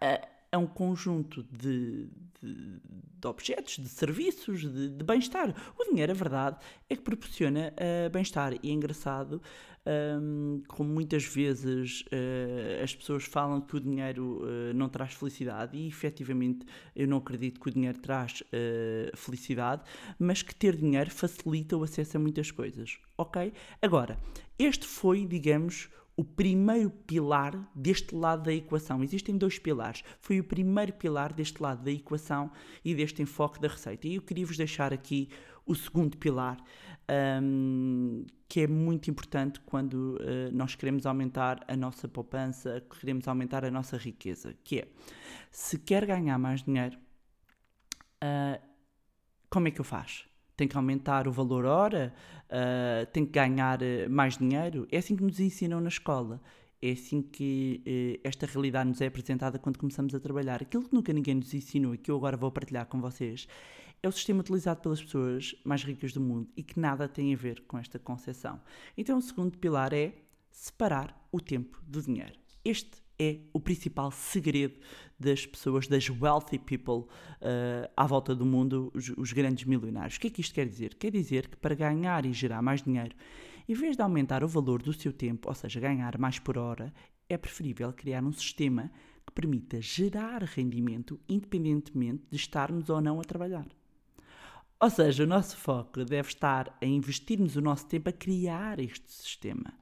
a 0.00 0.37
é 0.50 0.58
um 0.58 0.66
conjunto 0.66 1.42
de, 1.44 2.08
de, 2.40 2.80
de 3.20 3.26
objetos, 3.26 3.78
de 3.78 3.88
serviços, 3.88 4.60
de, 4.60 4.88
de 4.88 5.04
bem-estar. 5.04 5.54
O 5.78 5.84
dinheiro, 5.90 6.12
a 6.12 6.14
verdade, 6.14 6.56
é 6.88 6.96
que 6.96 7.02
proporciona 7.02 7.72
uh, 7.72 8.10
bem-estar. 8.10 8.54
E 8.62 8.70
é 8.70 8.72
engraçado 8.72 9.42
um, 10.20 10.62
como 10.68 10.90
muitas 10.90 11.24
vezes 11.24 12.02
uh, 12.02 12.82
as 12.82 12.94
pessoas 12.94 13.24
falam 13.24 13.60
que 13.60 13.76
o 13.76 13.80
dinheiro 13.80 14.42
uh, 14.42 14.74
não 14.74 14.88
traz 14.88 15.12
felicidade, 15.14 15.76
e 15.76 15.86
efetivamente 15.86 16.64
eu 16.96 17.06
não 17.06 17.18
acredito 17.18 17.60
que 17.60 17.68
o 17.68 17.72
dinheiro 17.72 17.98
traz 17.98 18.42
felicidade, 19.14 19.82
mas 20.18 20.42
que 20.42 20.54
ter 20.54 20.76
dinheiro 20.76 21.10
facilita 21.10 21.76
o 21.76 21.82
acesso 21.82 22.16
a 22.16 22.20
muitas 22.20 22.50
coisas. 22.50 22.98
Ok? 23.16 23.52
Agora, 23.82 24.18
este 24.58 24.86
foi, 24.86 25.26
digamos, 25.26 25.88
o 26.18 26.24
primeiro 26.24 26.90
pilar 26.90 27.70
deste 27.72 28.12
lado 28.12 28.42
da 28.42 28.52
equação. 28.52 29.04
Existem 29.04 29.38
dois 29.38 29.56
pilares. 29.56 30.02
Foi 30.20 30.40
o 30.40 30.44
primeiro 30.44 30.92
pilar 30.92 31.32
deste 31.32 31.62
lado 31.62 31.84
da 31.84 31.92
equação 31.92 32.50
e 32.84 32.92
deste 32.92 33.22
enfoque 33.22 33.60
da 33.60 33.68
receita. 33.68 34.08
E 34.08 34.16
eu 34.16 34.22
queria 34.22 34.44
vos 34.44 34.56
deixar 34.56 34.92
aqui 34.92 35.28
o 35.64 35.76
segundo 35.76 36.16
pilar, 36.16 36.56
um, 37.40 38.26
que 38.48 38.62
é 38.62 38.66
muito 38.66 39.08
importante 39.08 39.60
quando 39.60 40.16
uh, 40.16 40.50
nós 40.52 40.74
queremos 40.74 41.06
aumentar 41.06 41.64
a 41.68 41.76
nossa 41.76 42.08
poupança, 42.08 42.84
queremos 42.98 43.28
aumentar 43.28 43.64
a 43.64 43.70
nossa 43.70 43.96
riqueza, 43.96 44.56
que 44.64 44.80
é, 44.80 44.88
se 45.52 45.78
quer 45.78 46.04
ganhar 46.04 46.36
mais 46.36 46.64
dinheiro, 46.64 46.98
uh, 48.24 48.60
como 49.48 49.68
é 49.68 49.70
que 49.70 49.80
eu 49.80 49.84
faço? 49.84 50.27
Tem 50.58 50.66
que 50.66 50.76
aumentar 50.76 51.28
o 51.28 51.32
valor 51.32 51.64
hora? 51.64 52.12
Uh, 52.50 53.06
tem 53.12 53.24
que 53.24 53.30
ganhar 53.30 53.78
mais 54.10 54.36
dinheiro? 54.36 54.88
É 54.90 54.98
assim 54.98 55.14
que 55.14 55.22
nos 55.22 55.38
ensinam 55.38 55.80
na 55.80 55.88
escola. 55.88 56.40
É 56.82 56.90
assim 56.90 57.22
que 57.22 58.20
esta 58.22 58.44
realidade 58.46 58.88
nos 58.88 59.00
é 59.00 59.06
apresentada 59.06 59.58
quando 59.58 59.78
começamos 59.78 60.14
a 60.14 60.20
trabalhar. 60.20 60.60
Aquilo 60.62 60.84
que 60.88 60.94
nunca 60.94 61.12
ninguém 61.12 61.36
nos 61.36 61.54
ensinou 61.54 61.94
e 61.94 61.98
que 61.98 62.10
eu 62.10 62.16
agora 62.16 62.36
vou 62.36 62.50
partilhar 62.50 62.86
com 62.86 63.00
vocês 63.00 63.48
é 64.02 64.08
o 64.08 64.12
sistema 64.12 64.40
utilizado 64.40 64.80
pelas 64.80 65.02
pessoas 65.02 65.54
mais 65.64 65.82
ricas 65.82 66.12
do 66.12 66.20
mundo 66.20 66.48
e 66.56 66.62
que 66.62 66.78
nada 66.78 67.08
tem 67.08 67.32
a 67.32 67.36
ver 67.36 67.62
com 67.66 67.78
esta 67.78 67.98
concepção. 67.98 68.60
Então, 68.96 69.18
o 69.18 69.22
segundo 69.22 69.56
pilar 69.58 69.92
é 69.92 70.12
separar 70.50 71.28
o 71.32 71.40
tempo 71.40 71.80
do 71.86 72.02
dinheiro. 72.02 72.34
Este 72.64 73.00
é 73.18 73.38
o 73.52 73.58
principal 73.60 74.10
segredo 74.10 74.78
das 75.18 75.44
pessoas, 75.44 75.88
das 75.88 76.08
wealthy 76.08 76.58
people 76.58 77.10
uh, 77.42 77.90
à 77.96 78.06
volta 78.06 78.34
do 78.34 78.46
mundo, 78.46 78.92
os, 78.94 79.08
os, 79.16 79.32
grandes 79.32 79.64
milionários. 79.64 80.16
O 80.16 80.20
que 80.20 80.28
é 80.28 80.30
que 80.30 80.40
isto 80.40 80.54
quer 80.54 80.68
dizer? 80.68 80.94
Quer 80.94 81.10
dizer 81.10 81.48
que 81.48 81.56
para 81.56 81.74
ganhar 81.74 82.24
e 82.24 82.32
gerar 82.32 82.62
mais 82.62 82.82
dinheiro, 82.82 83.14
em 83.68 83.74
vez 83.74 83.96
de 83.96 84.02
aumentar 84.02 84.44
o 84.44 84.48
valor 84.48 84.80
do 84.80 84.92
seu 84.92 85.12
tempo, 85.12 85.48
ou 85.48 85.54
seja, 85.54 85.80
ganhar 85.80 86.16
mais 86.18 86.38
por 86.38 86.56
hora, 86.56 86.92
é 87.28 87.36
preferível 87.36 87.92
criar 87.92 88.22
um 88.22 88.32
sistema 88.32 88.90
que 89.26 89.32
permita 89.32 89.80
gerar 89.80 90.42
rendimento 90.42 91.20
independentemente 91.28 92.24
de 92.30 92.36
estarmos 92.36 92.88
ou 92.88 93.00
não 93.00 93.20
a 93.20 93.24
trabalhar. 93.24 93.66
Ou 94.80 94.88
seja, 94.88 95.24
o 95.24 95.26
nosso 95.26 95.56
foco 95.56 96.04
deve 96.04 96.28
estar 96.28 96.78
a 96.80 96.86
investirmos 96.86 97.56
o 97.56 97.60
nosso 97.60 97.86
tempo 97.86 98.08
a 98.08 98.12
criar 98.12 98.78
este 98.78 99.10
sistema. 99.10 99.74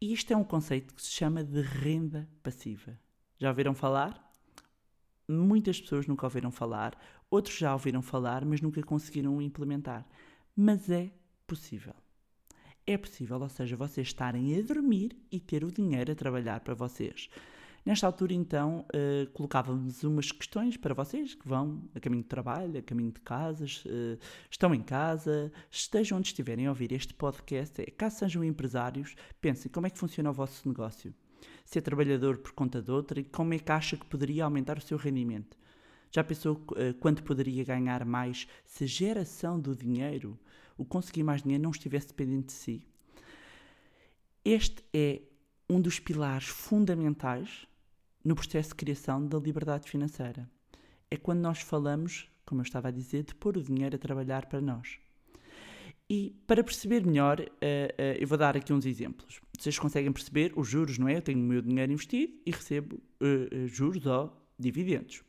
E 0.00 0.14
isto 0.14 0.32
é 0.32 0.36
um 0.36 0.42
conceito 0.42 0.94
que 0.94 1.02
se 1.02 1.10
chama 1.10 1.44
de 1.44 1.60
renda 1.60 2.26
passiva. 2.42 2.98
Já 3.38 3.50
ouviram 3.50 3.74
falar? 3.74 4.32
Muitas 5.28 5.78
pessoas 5.78 6.06
nunca 6.06 6.24
ouviram 6.24 6.50
falar, 6.50 6.98
outros 7.30 7.58
já 7.58 7.72
ouviram 7.72 8.00
falar, 8.00 8.44
mas 8.44 8.62
nunca 8.62 8.82
conseguiram 8.82 9.42
implementar. 9.42 10.08
Mas 10.56 10.88
é 10.88 11.12
possível. 11.46 11.94
É 12.86 12.96
possível, 12.96 13.38
ou 13.40 13.48
seja, 13.50 13.76
vocês 13.76 14.06
estarem 14.06 14.58
a 14.58 14.62
dormir 14.62 15.14
e 15.30 15.38
ter 15.38 15.64
o 15.64 15.70
dinheiro 15.70 16.12
a 16.12 16.14
trabalhar 16.14 16.60
para 16.60 16.74
vocês. 16.74 17.28
Nesta 17.84 18.06
altura, 18.06 18.34
então, 18.34 18.84
uh, 18.94 19.30
colocávamos 19.32 20.04
umas 20.04 20.30
questões 20.30 20.76
para 20.76 20.92
vocês 20.92 21.34
que 21.34 21.48
vão 21.48 21.82
a 21.94 22.00
caminho 22.00 22.22
de 22.22 22.28
trabalho, 22.28 22.78
a 22.78 22.82
caminho 22.82 23.10
de 23.10 23.20
casas, 23.20 23.82
uh, 23.86 24.18
estão 24.50 24.74
em 24.74 24.82
casa, 24.82 25.50
estejam 25.70 26.18
onde 26.18 26.28
estiverem 26.28 26.66
a 26.66 26.70
ouvir 26.70 26.92
este 26.92 27.14
podcast. 27.14 27.80
É, 27.80 27.86
caso 27.86 28.18
sejam 28.18 28.44
empresários, 28.44 29.14
pensem 29.40 29.72
como 29.72 29.86
é 29.86 29.90
que 29.90 29.98
funciona 29.98 30.28
o 30.28 30.32
vosso 30.32 30.68
negócio. 30.68 31.14
Se 31.64 31.78
é 31.78 31.80
trabalhador 31.80 32.36
por 32.36 32.52
conta 32.52 32.82
de 32.82 32.90
outra 32.90 33.18
e 33.18 33.24
como 33.24 33.54
é 33.54 33.58
que 33.58 33.72
acha 33.72 33.96
que 33.96 34.04
poderia 34.04 34.44
aumentar 34.44 34.76
o 34.76 34.82
seu 34.82 34.98
rendimento. 34.98 35.56
Já 36.12 36.22
pensou 36.22 36.56
uh, 36.72 36.92
quanto 37.00 37.22
poderia 37.22 37.64
ganhar 37.64 38.04
mais 38.04 38.46
se 38.62 38.84
a 38.84 38.86
geração 38.86 39.58
do 39.58 39.74
dinheiro, 39.74 40.38
o 40.76 40.84
conseguir 40.84 41.22
mais 41.22 41.42
dinheiro, 41.42 41.62
não 41.62 41.70
estivesse 41.70 42.08
dependente 42.08 42.48
de 42.48 42.52
si? 42.52 42.86
Este 44.44 44.84
é 44.92 45.22
um 45.68 45.80
dos 45.80 45.98
pilares 45.98 46.46
fundamentais 46.46 47.69
no 48.24 48.34
processo 48.34 48.70
de 48.70 48.74
criação 48.76 49.26
da 49.26 49.38
liberdade 49.38 49.88
financeira. 49.88 50.48
É 51.10 51.16
quando 51.16 51.40
nós 51.40 51.60
falamos, 51.60 52.30
como 52.44 52.60
eu 52.60 52.64
estava 52.64 52.88
a 52.88 52.90
dizer, 52.90 53.24
de 53.24 53.34
pôr 53.34 53.56
o 53.56 53.62
dinheiro 53.62 53.96
a 53.96 53.98
trabalhar 53.98 54.46
para 54.46 54.60
nós. 54.60 54.98
E 56.08 56.34
para 56.44 56.64
perceber 56.64 57.06
melhor, 57.06 57.40
uh, 57.40 57.44
uh, 57.44 58.18
eu 58.18 58.26
vou 58.26 58.36
dar 58.36 58.56
aqui 58.56 58.72
uns 58.72 58.84
exemplos. 58.84 59.40
Vocês 59.56 59.78
conseguem 59.78 60.10
perceber 60.10 60.52
os 60.56 60.66
juros, 60.66 60.98
não 60.98 61.08
é? 61.08 61.18
Eu 61.18 61.22
tenho 61.22 61.38
o 61.38 61.42
meu 61.42 61.62
dinheiro 61.62 61.92
investido 61.92 62.32
e 62.44 62.50
recebo 62.50 63.00
uh, 63.20 63.68
juros 63.68 64.04
ou 64.06 64.36
dividendos. 64.58 65.22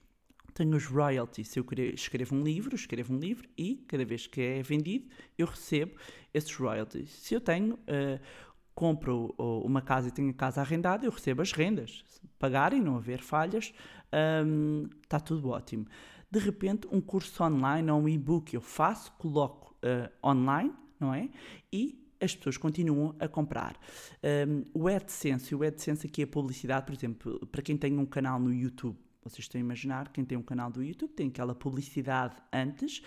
Tenho 0.56 0.76
os 0.76 0.86
royalties. 0.88 1.50
Se 1.50 1.60
eu 1.60 1.66
escrevo 1.94 2.36
um 2.36 2.42
livro, 2.42 2.76
escrevo 2.76 3.14
um 3.14 3.20
livro 3.20 3.48
e 3.56 3.86
cada 3.88 4.04
vez 4.04 4.26
que 4.26 4.42
é 4.42 4.64
vendido, 4.64 5.08
eu 5.38 5.46
recebo 5.46 5.96
esses 6.34 6.54
royalties. 6.56 7.10
Se 7.12 7.36
eu 7.36 7.42
tenho 7.42 7.78
compro 8.74 9.34
uma 9.38 9.82
casa 9.82 10.08
e 10.08 10.12
tenho 10.12 10.30
a 10.30 10.34
casa 10.34 10.62
arrendada, 10.62 11.06
eu 11.06 11.12
recebo 11.12 11.42
as 11.42 11.52
rendas. 11.52 12.04
Se 12.08 12.22
pagarem, 12.40 12.82
não 12.82 12.98
haver 12.98 13.22
falhas, 13.22 13.74
um, 14.46 14.88
está 15.04 15.20
tudo 15.20 15.50
ótimo. 15.50 15.86
De 16.30 16.40
repente, 16.40 16.88
um 16.92 17.02
curso 17.02 17.44
online 17.44 17.92
ou 17.92 18.02
um 18.02 18.08
e-book 18.08 18.54
eu 18.54 18.62
faço, 18.62 19.12
coloco 19.14 19.76
uh, 19.84 20.28
online, 20.28 20.74
não 21.00 21.14
é? 21.14 21.30
E 21.72 22.00
as 22.22 22.36
pessoas 22.36 22.56
continuam 22.56 23.16
a 23.20 23.28
comprar. 23.28 23.76
Um, 24.48 24.64
o 24.74 24.88
AdSense, 24.88 25.54
o 25.54 25.64
AdSense 25.64 26.08
aqui 26.08 26.22
é 26.22 26.26
publicidade, 26.26 26.86
por 26.86 26.94
exemplo, 26.94 27.48
para 27.48 27.62
quem 27.62 27.76
tem 27.76 27.98
um 27.98 28.06
canal 28.06 28.40
no 28.40 28.54
YouTube, 28.54 28.98
vocês 29.24 29.40
estão 29.40 29.60
a 29.60 29.64
imaginar, 29.64 30.10
quem 30.10 30.26
tem 30.26 30.38
um 30.38 30.44
canal 30.44 30.72
do 30.72 30.84
YouTube 30.84 31.12
tem 31.12 31.28
aquela 31.28 31.54
publicidade 31.54 32.36
antes 32.52 33.04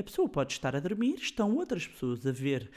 a 0.00 0.02
pessoa 0.02 0.26
pode 0.28 0.54
estar 0.54 0.74
a 0.74 0.80
dormir, 0.80 1.16
estão 1.16 1.54
outras 1.56 1.86
pessoas 1.86 2.26
a 2.26 2.32
ver 2.32 2.70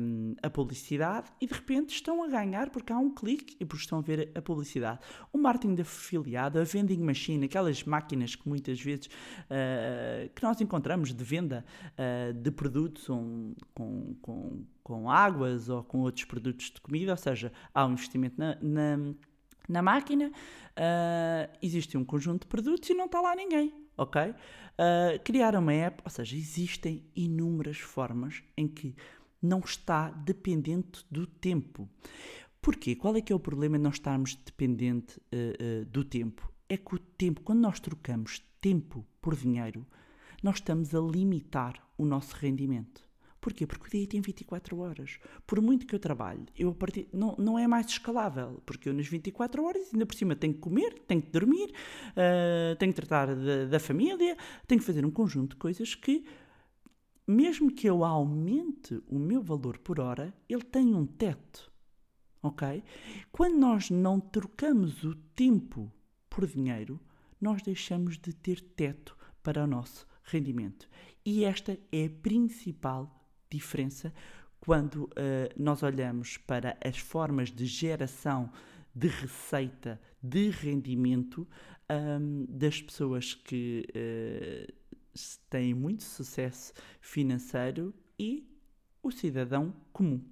um, 0.00 0.34
a 0.42 0.50
publicidade 0.50 1.30
e 1.40 1.46
de 1.46 1.54
repente 1.54 1.94
estão 1.94 2.22
a 2.24 2.26
ganhar 2.26 2.68
porque 2.70 2.92
há 2.92 2.98
um 2.98 3.14
clique 3.14 3.56
e 3.60 3.64
porque 3.64 3.84
estão 3.84 4.00
a 4.00 4.02
ver 4.02 4.32
a 4.34 4.42
publicidade. 4.42 4.98
O 5.32 5.38
marketing 5.38 5.76
de 5.76 5.82
afiliado, 5.82 6.58
a 6.58 6.64
vending 6.64 6.98
machine, 6.98 7.46
aquelas 7.46 7.84
máquinas 7.84 8.34
que 8.34 8.48
muitas 8.48 8.80
vezes 8.80 9.06
uh, 9.06 10.28
que 10.34 10.42
nós 10.42 10.60
encontramos 10.60 11.14
de 11.14 11.24
venda 11.24 11.64
uh, 11.92 12.32
de 12.32 12.50
produtos 12.50 13.08
um, 13.08 13.54
com, 13.72 14.16
com, 14.20 14.64
com 14.82 15.08
águas 15.08 15.68
ou 15.68 15.84
com 15.84 16.00
outros 16.00 16.24
produtos 16.24 16.72
de 16.72 16.80
comida, 16.80 17.12
ou 17.12 17.16
seja, 17.16 17.52
há 17.72 17.86
um 17.86 17.92
investimento 17.92 18.34
na, 18.36 18.58
na, 18.60 19.14
na 19.68 19.80
máquina, 19.80 20.26
uh, 20.28 21.56
existe 21.62 21.96
um 21.96 22.04
conjunto 22.04 22.42
de 22.42 22.48
produtos 22.48 22.90
e 22.90 22.94
não 22.94 23.06
está 23.06 23.20
lá 23.20 23.36
ninguém 23.36 23.72
ok? 23.98 24.34
Uh, 24.78 25.18
criar 25.24 25.56
uma 25.56 25.72
app, 25.72 26.02
ou 26.04 26.10
seja, 26.10 26.36
existem 26.36 27.02
inúmeras 27.16 27.78
formas 27.78 28.44
em 28.56 28.68
que 28.68 28.94
não 29.42 29.58
está 29.58 30.10
dependente 30.10 31.04
do 31.10 31.26
tempo. 31.26 31.88
Porquê? 32.62 32.94
Qual 32.94 33.16
é 33.16 33.20
que 33.20 33.32
é 33.32 33.36
o 33.36 33.40
problema 33.40 33.76
de 33.76 33.82
não 33.82 33.90
estarmos 33.90 34.36
dependente 34.36 35.18
uh, 35.18 35.82
uh, 35.82 35.84
do 35.86 36.04
tempo? 36.04 36.52
É 36.68 36.76
que 36.76 36.94
o 36.94 36.98
tempo, 36.98 37.40
quando 37.40 37.60
nós 37.60 37.80
trocamos 37.80 38.42
tempo 38.60 39.04
por 39.20 39.34
dinheiro, 39.34 39.86
nós 40.42 40.56
estamos 40.56 40.94
a 40.94 41.00
limitar 41.00 41.82
o 41.96 42.04
nosso 42.04 42.36
rendimento. 42.36 43.07
Porquê? 43.40 43.66
Porque 43.66 43.86
o 43.86 43.90
dia 43.90 44.06
tem 44.06 44.20
24 44.20 44.78
horas. 44.78 45.18
Por 45.46 45.60
muito 45.60 45.86
que 45.86 45.94
eu 45.94 45.98
trabalhe, 45.98 46.46
eu 46.56 46.74
partir, 46.74 47.08
não, 47.12 47.36
não 47.38 47.58
é 47.58 47.66
mais 47.66 47.86
escalável, 47.86 48.60
porque 48.66 48.88
eu 48.88 48.92
nas 48.92 49.06
24 49.06 49.62
horas, 49.64 49.88
ainda 49.92 50.04
por 50.04 50.14
cima, 50.14 50.34
tenho 50.34 50.54
que 50.54 50.60
comer, 50.60 50.98
tenho 51.06 51.22
que 51.22 51.30
dormir, 51.30 51.70
uh, 52.10 52.76
tenho 52.76 52.92
que 52.92 53.00
tratar 53.00 53.34
da, 53.34 53.66
da 53.66 53.80
família, 53.80 54.36
tenho 54.66 54.80
que 54.80 54.86
fazer 54.86 55.04
um 55.04 55.10
conjunto 55.10 55.50
de 55.50 55.56
coisas 55.56 55.94
que, 55.94 56.24
mesmo 57.26 57.72
que 57.72 57.88
eu 57.88 58.04
aumente 58.04 59.00
o 59.06 59.18
meu 59.18 59.42
valor 59.42 59.78
por 59.78 60.00
hora, 60.00 60.34
ele 60.48 60.64
tem 60.64 60.94
um 60.94 61.06
teto. 61.06 61.70
Ok? 62.42 62.82
Quando 63.32 63.58
nós 63.58 63.90
não 63.90 64.20
trocamos 64.20 65.04
o 65.04 65.14
tempo 65.14 65.92
por 66.30 66.46
dinheiro, 66.46 67.00
nós 67.40 67.62
deixamos 67.62 68.18
de 68.18 68.32
ter 68.32 68.60
teto 68.60 69.16
para 69.42 69.64
o 69.64 69.66
nosso 69.66 70.06
rendimento. 70.24 70.88
E 71.24 71.44
esta 71.44 71.78
é 71.92 72.06
a 72.06 72.10
principal 72.10 73.17
diferença 73.50 74.12
quando 74.60 75.04
uh, 75.04 75.08
nós 75.56 75.82
olhamos 75.82 76.36
para 76.36 76.76
as 76.84 76.98
formas 76.98 77.50
de 77.50 77.66
geração 77.66 78.50
de 78.94 79.08
receita, 79.08 80.00
de 80.22 80.50
rendimento 80.50 81.46
um, 81.90 82.44
das 82.48 82.82
pessoas 82.82 83.34
que 83.34 83.86
uh, 83.90 84.72
têm 85.48 85.72
muito 85.72 86.02
sucesso 86.02 86.72
financeiro 87.00 87.94
e 88.18 88.46
o 89.02 89.10
cidadão 89.10 89.74
comum, 89.92 90.22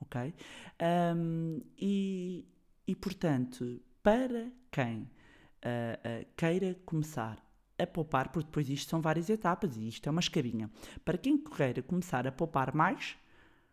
ok? 0.00 0.34
Um, 1.14 1.60
e, 1.78 2.46
e, 2.86 2.94
portanto, 2.96 3.80
para 4.02 4.50
quem 4.72 5.02
uh, 5.02 6.26
queira 6.36 6.74
começar 6.86 7.47
a 7.78 7.86
poupar, 7.86 8.30
porque 8.30 8.46
depois 8.46 8.68
isto 8.68 8.90
são 8.90 9.00
várias 9.00 9.30
etapas 9.30 9.76
e 9.76 9.88
isto 9.88 10.06
é 10.08 10.10
uma 10.10 10.20
escadinha. 10.20 10.70
Para 11.04 11.18
quem 11.18 11.38
queira 11.38 11.82
começar 11.82 12.26
a 12.26 12.32
poupar 12.32 12.74
mais, 12.74 13.16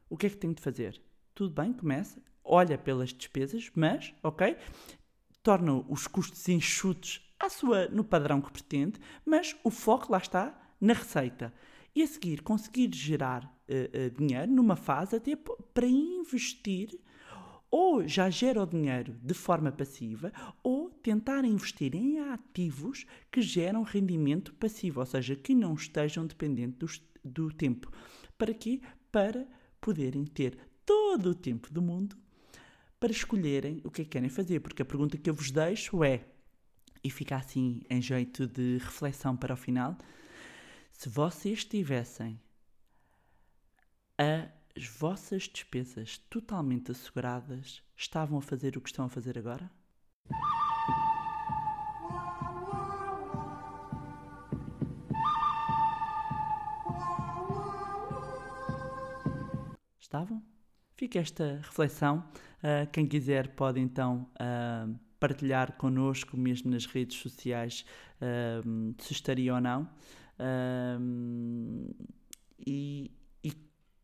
o 0.10 0.18
que 0.18 0.28
é 0.28 0.30
que 0.30 0.38
tem 0.38 0.54
de 0.54 0.62
fazer? 0.62 1.02
Tudo 1.34 1.54
bem, 1.54 1.74
começa, 1.74 2.22
olha 2.44 2.78
pelas 2.78 3.12
despesas, 3.12 3.72
mas, 3.76 4.14
ok, 4.24 4.56
torna 5.44 5.74
os 5.90 6.08
custos 6.08 6.48
enxutos 6.48 7.22
à 7.40 7.50
sua, 7.50 7.88
no 7.90 8.04
padrão 8.04 8.42
que 8.42 8.52
pretende, 8.52 9.00
mas 9.26 9.56
o 9.64 9.70
foco 9.70 10.12
lá 10.12 10.18
está 10.18 10.56
na 10.80 10.94
receita. 10.94 11.54
E 11.94 12.02
a 12.02 12.08
seguir, 12.08 12.42
conseguir 12.42 12.94
gerar 12.94 13.44
uh, 13.44 13.48
uh, 13.48 14.10
dinheiro 14.18 14.52
numa 14.52 14.76
fase 14.76 15.16
até 15.16 15.36
para 15.36 15.88
investir 15.88 17.00
ou 17.72 18.08
já 18.08 18.30
gera 18.30 18.64
o 18.64 18.66
dinheiro 18.66 19.14
de 19.22 19.34
forma 19.34 19.70
passiva, 19.70 20.32
ou 20.64 20.85
tentar 21.06 21.46
investir 21.46 21.94
em 21.94 22.18
ativos 22.18 23.06
que 23.32 23.40
geram 23.40 23.84
rendimento 23.84 24.56
passivo, 24.56 25.02
ou 25.02 25.06
seja, 25.06 25.36
que 25.36 25.54
não 25.54 25.76
estejam 25.76 26.26
dependentes 26.26 27.00
do, 27.24 27.50
do 27.50 27.54
tempo. 27.56 27.92
Para 28.36 28.56
quê? 28.56 28.82
Para 29.12 29.48
poderem 29.80 30.26
ter 30.26 30.58
todo 30.84 31.30
o 31.30 31.36
tempo 31.36 31.72
do 31.72 31.80
mundo 31.80 32.18
para 33.00 33.12
escolherem 33.12 33.82
o 33.84 33.92
que 33.92 34.02
é 34.02 34.04
que 34.04 34.10
querem 34.10 34.30
fazer. 34.30 34.62
Porque 34.62 34.82
a 34.82 34.86
pergunta 34.86 35.16
que 35.16 35.30
eu 35.30 35.36
vos 35.36 35.52
deixo 35.52 36.04
é, 36.04 36.26
e 37.04 37.12
fica 37.12 37.36
assim 37.36 37.84
em 37.88 38.02
jeito 38.02 38.48
de 38.48 38.80
reflexão 38.80 39.38
para 39.38 39.54
o 39.54 39.58
final, 39.58 39.96
se 40.92 41.08
vocês 41.08 41.64
tivessem 41.64 42.42
as 44.18 44.88
vossas 44.88 45.44
despesas 45.44 46.18
totalmente 46.32 46.90
asseguradas, 46.90 47.84
estavam 47.96 48.40
a 48.40 48.42
fazer 48.42 48.76
o 48.76 48.82
que 48.82 48.90
estão 48.90 49.06
a 49.06 49.10
fazer 49.10 49.38
agora? 49.38 49.70
Fica 60.96 61.20
esta 61.20 61.58
reflexão. 61.62 62.24
Uh, 62.64 62.90
quem 62.92 63.06
quiser 63.06 63.50
pode 63.50 63.80
então 63.80 64.30
uh, 64.36 64.98
partilhar 65.20 65.74
connosco, 65.74 66.38
mesmo 66.38 66.72
nas 66.72 66.86
redes 66.86 67.18
sociais, 67.18 67.86
uh, 68.22 68.96
se 68.98 69.12
estaria 69.12 69.54
ou 69.54 69.62
não. 69.62 69.90
e 72.66 73.12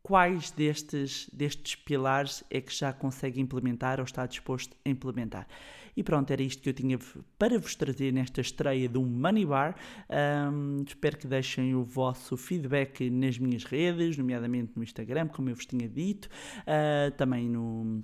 quais 0.04 0.52
destes, 0.52 1.30
destes 1.32 1.76
pilares 1.76 2.44
é 2.50 2.60
que 2.60 2.74
já 2.74 2.92
consegue 2.92 3.40
implementar 3.40 4.00
ou 4.00 4.06
está 4.06 4.26
disposto 4.26 4.76
a 4.86 4.90
implementar. 4.90 5.48
E 5.96 6.04
pronto, 6.04 6.32
era 6.32 6.42
isto 6.42 6.62
que 6.62 6.70
eu 6.70 6.74
tinha 6.74 6.98
para 7.38 7.60
vos 7.60 7.76
trazer 7.76 8.12
nesta 8.14 8.42
estreia 8.42 8.88
do 8.88 9.02
Money 9.02 9.46
Bar. 9.46 9.76
Um, 10.10 10.84
espero 10.88 11.18
que 11.18 11.28
deixem 11.28 11.76
o 11.76 11.84
vosso 11.84 12.38
feedback 12.38 13.10
nas 13.10 13.38
minhas 13.38 13.64
redes, 13.64 14.18
nomeadamente 14.18 14.72
no 14.76 14.84
Instagram, 14.84 15.28
como 15.28 15.50
eu 15.50 15.56
vos 15.56 15.66
tinha 15.66 15.88
dito, 15.88 16.30
uh, 16.62 17.12
também 17.18 17.50
no, 17.50 18.04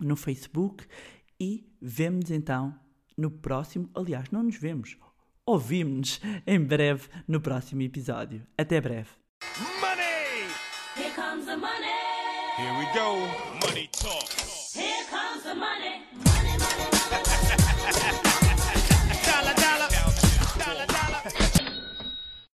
no 0.00 0.16
Facebook. 0.16 0.84
E 1.40 1.72
vemo-nos 1.80 2.30
então 2.30 2.74
no 3.16 3.30
próximo. 3.30 3.88
Aliás, 3.94 4.30
não 4.30 4.42
nos 4.42 4.56
vemos, 4.56 4.96
ouvimos-nos 5.46 6.20
em 6.46 6.60
breve 6.60 7.08
no 7.26 7.40
próximo 7.40 7.82
episódio. 7.82 8.44
Até 8.56 8.80
breve. 8.80 9.10
Money! 11.38 11.46
Here 11.46 11.46
comes 11.46 11.46
the 11.46 11.56
money. 11.56 11.86
Here 12.56 12.78
we 12.78 12.86
go. 12.94 13.68
Money 13.68 13.88
talk. 13.92 14.17